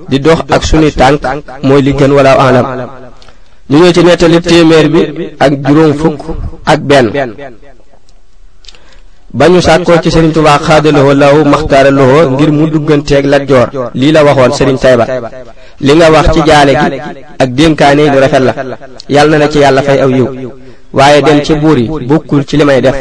di 0.10 0.20
dox 0.20 0.40
ak 0.50 0.64
suñuy 0.64 0.92
tànk 0.92 1.22
mooy 1.62 1.82
li 1.82 1.94
gën 1.94 2.12
wala 2.12 2.32
alam 2.32 2.66
ñu 3.72 3.78
ñëw 3.80 3.92
ci 3.94 4.04
nettali 4.04 4.42
téeméer 4.42 4.90
bi 4.90 5.30
ak 5.38 5.52
juróom 5.68 5.94
fukk 5.94 6.22
ak 6.66 6.80
benn 6.82 7.10
ba 9.34 9.48
ñu 9.48 9.60
sàkkoo 9.68 9.98
ci 10.04 10.10
sëriñ 10.14 10.34
tubaa 10.36 10.60
xaadalowoo 10.66 11.16
law 11.24 11.36
maxtaaralowoo 11.52 12.24
ngir 12.34 12.52
mu 12.58 12.66
dugganteeg 12.74 13.26
Lat 13.32 13.44
Joor 13.50 13.70
lii 14.00 14.12
la 14.16 14.24
waxoon 14.26 14.52
sëriñ 14.58 14.78
Tayba 14.84 15.06
li 15.86 15.94
nga 15.96 16.12
wax 16.14 16.26
ci 16.34 16.40
jaale 16.48 16.74
gi 16.82 16.90
ak 17.44 17.50
dénkaane 17.58 18.04
lu 18.14 18.18
rafet 18.24 18.42
la 18.48 18.54
yàlla 19.16 19.36
na 19.38 19.48
ci 19.52 19.60
yàlla 19.64 19.82
fay 19.88 20.00
aw 20.06 20.10
yiw 20.18 20.52
waaye 20.98 21.22
dem 21.28 21.40
ci 21.46 21.54
buur 21.62 21.78
yi 21.84 21.88
bokkul 22.10 22.44
ci 22.48 22.56
li 22.58 22.66
may 22.66 22.82
def 22.82 22.96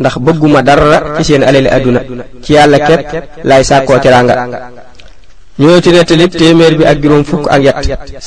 ndax 0.00 0.14
bëgguma 0.24 0.60
dara 0.68 0.98
ci 1.18 1.22
seen 1.26 1.42
alali 1.48 1.68
àdduna 1.76 2.00
ci 2.44 2.52
yàlla 2.56 2.78
képp 2.88 3.04
laay 3.48 3.62
sàkkoo 3.70 3.98
teraanga 4.02 4.34
ñoo 5.60 5.80
ci 5.84 5.90
nettalib 5.92 6.30
téeméer 6.40 6.74
bi 6.78 6.84
ak 6.90 6.96
juróom 7.02 7.24
fukk 7.30 7.44
ak 7.54 7.62
yett 7.62 7.76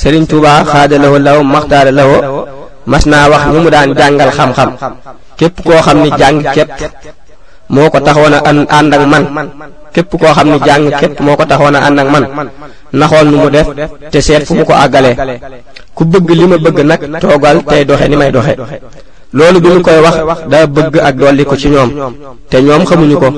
sëriñ 0.00 0.24
tubaa 0.30 0.64
xaadalowoo 0.72 1.18
law 1.26 1.38
maxtaaralowoo 1.54 2.22
mas 2.90 3.04
naa 3.12 3.28
wax 3.32 3.44
ñi 3.52 3.58
mu 3.62 3.68
daan 3.74 3.90
jàngal 3.98 4.30
xam-xam 4.36 4.70
képp 5.38 5.56
koo 5.66 5.80
xam 5.86 5.98
moo 7.70 7.86
ko 7.90 7.98
taxoon 8.06 8.32
a 8.34 8.38
ànd 8.78 8.94
ak 8.94 9.00
man 9.06 9.22
képp 9.94 10.12
koo 10.20 10.34
xam 10.36 10.48
ne 10.50 10.56
jàng 10.66 10.90
képp 11.00 11.20
moo 11.20 11.36
ko 11.36 11.44
taxoon 11.46 11.74
a 11.76 11.80
ànd 11.86 11.98
ak 12.00 12.08
man 12.12 12.48
na 12.92 13.06
xool 13.08 13.28
nu 13.30 13.36
mu 13.38 13.50
def 13.50 13.66
te 14.12 14.20
seet 14.20 14.44
fu 14.46 14.54
mu 14.54 14.64
ko 14.64 14.74
àggalee 14.74 15.14
ku 15.94 16.04
bëgg 16.04 16.30
li 16.38 16.46
ma 16.46 16.56
bëgg 16.64 16.78
nag 16.90 17.02
toogal 17.22 17.58
tey 17.70 17.84
doxe 17.84 18.06
ni 18.08 18.16
may 18.16 18.30
doxe 18.32 18.52
loolu 19.36 19.58
bi 19.60 19.68
mu 19.74 19.80
koy 19.86 19.98
wax 20.02 20.16
daa 20.50 20.66
bëgg 20.74 20.94
ak 21.08 21.14
dolli 21.20 21.44
ko 21.44 21.56
ci 21.60 21.68
ñoom 21.68 21.90
te 22.50 22.56
ñoom 22.60 22.84
xamuñu 22.88 23.16
ko 23.22 23.28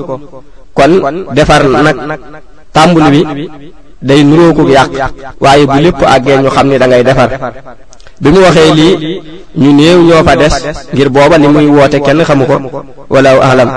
kon 0.77 0.91
defar 1.35 1.63
nag 1.69 1.97
tàmbul 2.75 3.05
bi 3.11 3.49
day 4.07 4.23
nuróo 4.23 4.53
ko 4.55 4.61
yàq 4.69 4.89
waaye 5.43 5.65
bu 5.65 5.77
lépp 5.85 6.01
àggee 6.15 6.37
ñu 6.41 6.49
xam 6.55 6.67
ni 6.69 6.77
da 6.77 6.87
ngay 6.87 7.03
defar 7.03 7.29
bi 8.23 8.29
mu 8.33 8.39
waxee 8.47 8.71
lii 8.79 8.93
ñu 9.61 9.69
néew 9.79 9.99
ñoo 10.07 10.23
fa 10.27 10.35
des 10.41 10.55
ngir 10.93 11.09
booba 11.15 11.35
li 11.41 11.47
muy 11.55 11.65
woote 11.77 11.97
kenn 12.05 12.19
xamu 12.27 12.45
ko 12.49 12.55
walaaw 13.13 13.39
alam 13.51 13.69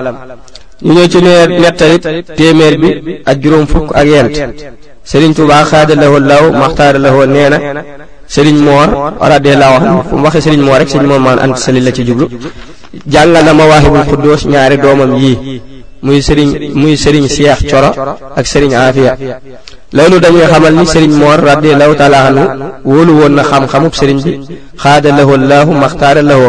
ñu 0.84 0.92
ñëw 0.94 1.06
ci 1.12 1.18
ne 1.26 1.32
nettalit 1.62 2.02
téeméer 2.38 2.74
bi 2.82 2.88
ak 3.30 3.36
juróom 3.42 3.66
fukk 3.72 3.88
ak 4.00 4.06
yent 4.12 4.32
Sëriñ 5.10 5.32
Tuubaa 5.36 5.64
xaadalawoo 5.70 6.18
law 6.30 6.44
maxtaaralawoo 6.60 7.26
nee 7.34 7.48
na 7.52 7.58
Sëriñ 8.34 8.56
Moor 8.66 8.88
radiyallaahu 9.34 9.74
anhu 9.86 10.00
fu 10.08 10.14
mu 10.18 10.24
waxee 10.26 10.42
Sëriñ 10.46 10.60
Moor 10.66 10.78
rek 10.80 10.88
Sëriñ 10.92 11.06
Moor 11.10 11.20
maan 11.26 11.38
ant 11.44 11.56
sali 11.64 11.80
la 11.80 11.90
ci 11.96 12.02
jublu 12.08 12.24
jàngal 13.12 13.44
na 13.44 13.52
Mawaahibul 13.54 14.04
Xuddoos 14.10 14.40
ñaari 14.52 14.76
doomam 14.84 15.12
yii 15.22 15.38
muy 16.04 16.18
Sëriñ 16.26 16.50
muy 16.80 16.94
Sëriñ 17.02 17.26
Seex 17.34 17.58
Coro 17.70 17.90
ak 18.38 18.44
Sëriñ 18.52 18.72
Aafiya 18.74 19.14
loolu 19.94 20.16
dañuy 20.24 20.46
xamal 20.52 20.72
ni 20.76 20.84
sëriñ 20.94 21.12
moor 21.22 21.38
radiallahu 21.52 21.94
taala 22.00 22.18
anhu 22.28 22.44
wóolu 22.90 23.12
woon 23.18 23.32
na 23.36 23.42
xam-xamub 23.50 23.92
sëriñ 24.00 24.18
bi 24.24 24.32
xaada 24.82 25.08
lahu 25.18 25.30
allahu 25.38 25.70
maxtaara 25.82 26.22
lahu 26.30 26.46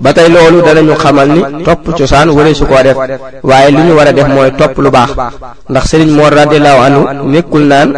ba 0.00 0.14
tey 0.14 0.28
loolu 0.34 0.62
danañu 0.66 0.94
xamal 1.02 1.28
ni 1.34 1.40
topp 1.66 1.82
cosaan 1.98 2.30
wala 2.36 2.50
su 2.54 2.64
ko 2.70 2.74
def 2.86 2.96
waaye 3.48 3.70
li 3.74 3.80
ñu 3.86 3.92
war 3.98 4.06
a 4.10 4.12
def 4.16 4.28
mooy 4.34 4.50
topp 4.58 4.74
lu 4.84 4.90
baax 4.96 5.10
ndax 5.70 5.84
sëriñ 5.90 6.08
Mor 6.18 6.32
radiyallahu 6.42 6.80
anhu 6.86 7.02
nekkul 7.32 7.64
naan 7.70 7.90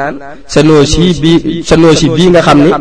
sa 0.52 0.60
noosi 0.68 1.02
bii 1.22 1.40
sa 1.68 1.74
noosi 1.76 2.08
bii 2.16 2.28
nga 2.32 2.40
xam 2.46 2.58
ni 2.64 2.72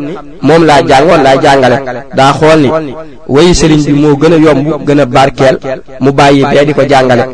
moom 0.46 0.62
laa 0.68 0.80
jàngoon 0.88 1.20
laa 1.26 1.36
jàngale 1.44 1.76
daa 2.18 2.32
xool 2.38 2.60
ni 2.64 2.92
wayu 3.34 3.52
sëriñ 3.60 3.80
bi 3.88 3.92
moo 4.02 4.16
gën 4.20 4.34
a 4.36 4.38
yomb 4.46 4.60
gën 4.88 5.00
a 5.02 5.04
barkeel 5.14 5.56
mu 6.02 6.10
bàyyi 6.18 6.42
bee 6.52 6.64
di 6.68 6.72
ko 6.78 6.82
jàngale 6.90 7.24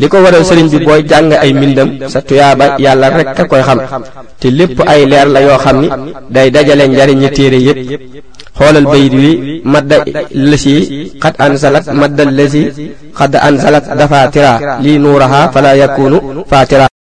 li 0.00 0.06
ko 0.12 0.16
waral 0.24 0.44
sëriñ 0.48 0.68
bi 0.72 0.78
booy 0.86 1.00
jàng 1.10 1.30
ay 1.44 1.50
mbindam 1.52 1.88
sa 2.12 2.18
tuyaaba 2.26 2.64
yàlla 2.84 3.06
rek 3.16 3.28
a 3.40 3.42
koy 3.50 3.62
xam 3.68 3.78
te 4.40 4.46
lépp 4.58 4.78
ay 4.86 5.02
leer 5.10 5.26
la 5.34 5.40
yoo 5.46 5.58
xam 5.64 5.76
ni 5.82 5.88
day 6.34 6.48
dajale 6.54 6.84
njariñi 6.88 7.28
téere 7.36 7.56
yépp 7.66 7.90
خول 8.54 8.76
البيروي 8.76 9.62
مد 9.64 9.92
لسي 10.32 10.76
قد 11.20 11.34
أنزلت 11.40 11.90
مد 11.90 12.18
الذي 12.20 12.62
قد 13.14 13.36
أنزلت 13.36 13.84
دفاترا 14.00 14.78
لنورها 14.84 15.46
فلا 15.46 15.74
يكون 15.74 16.44
فاترا 16.44 17.03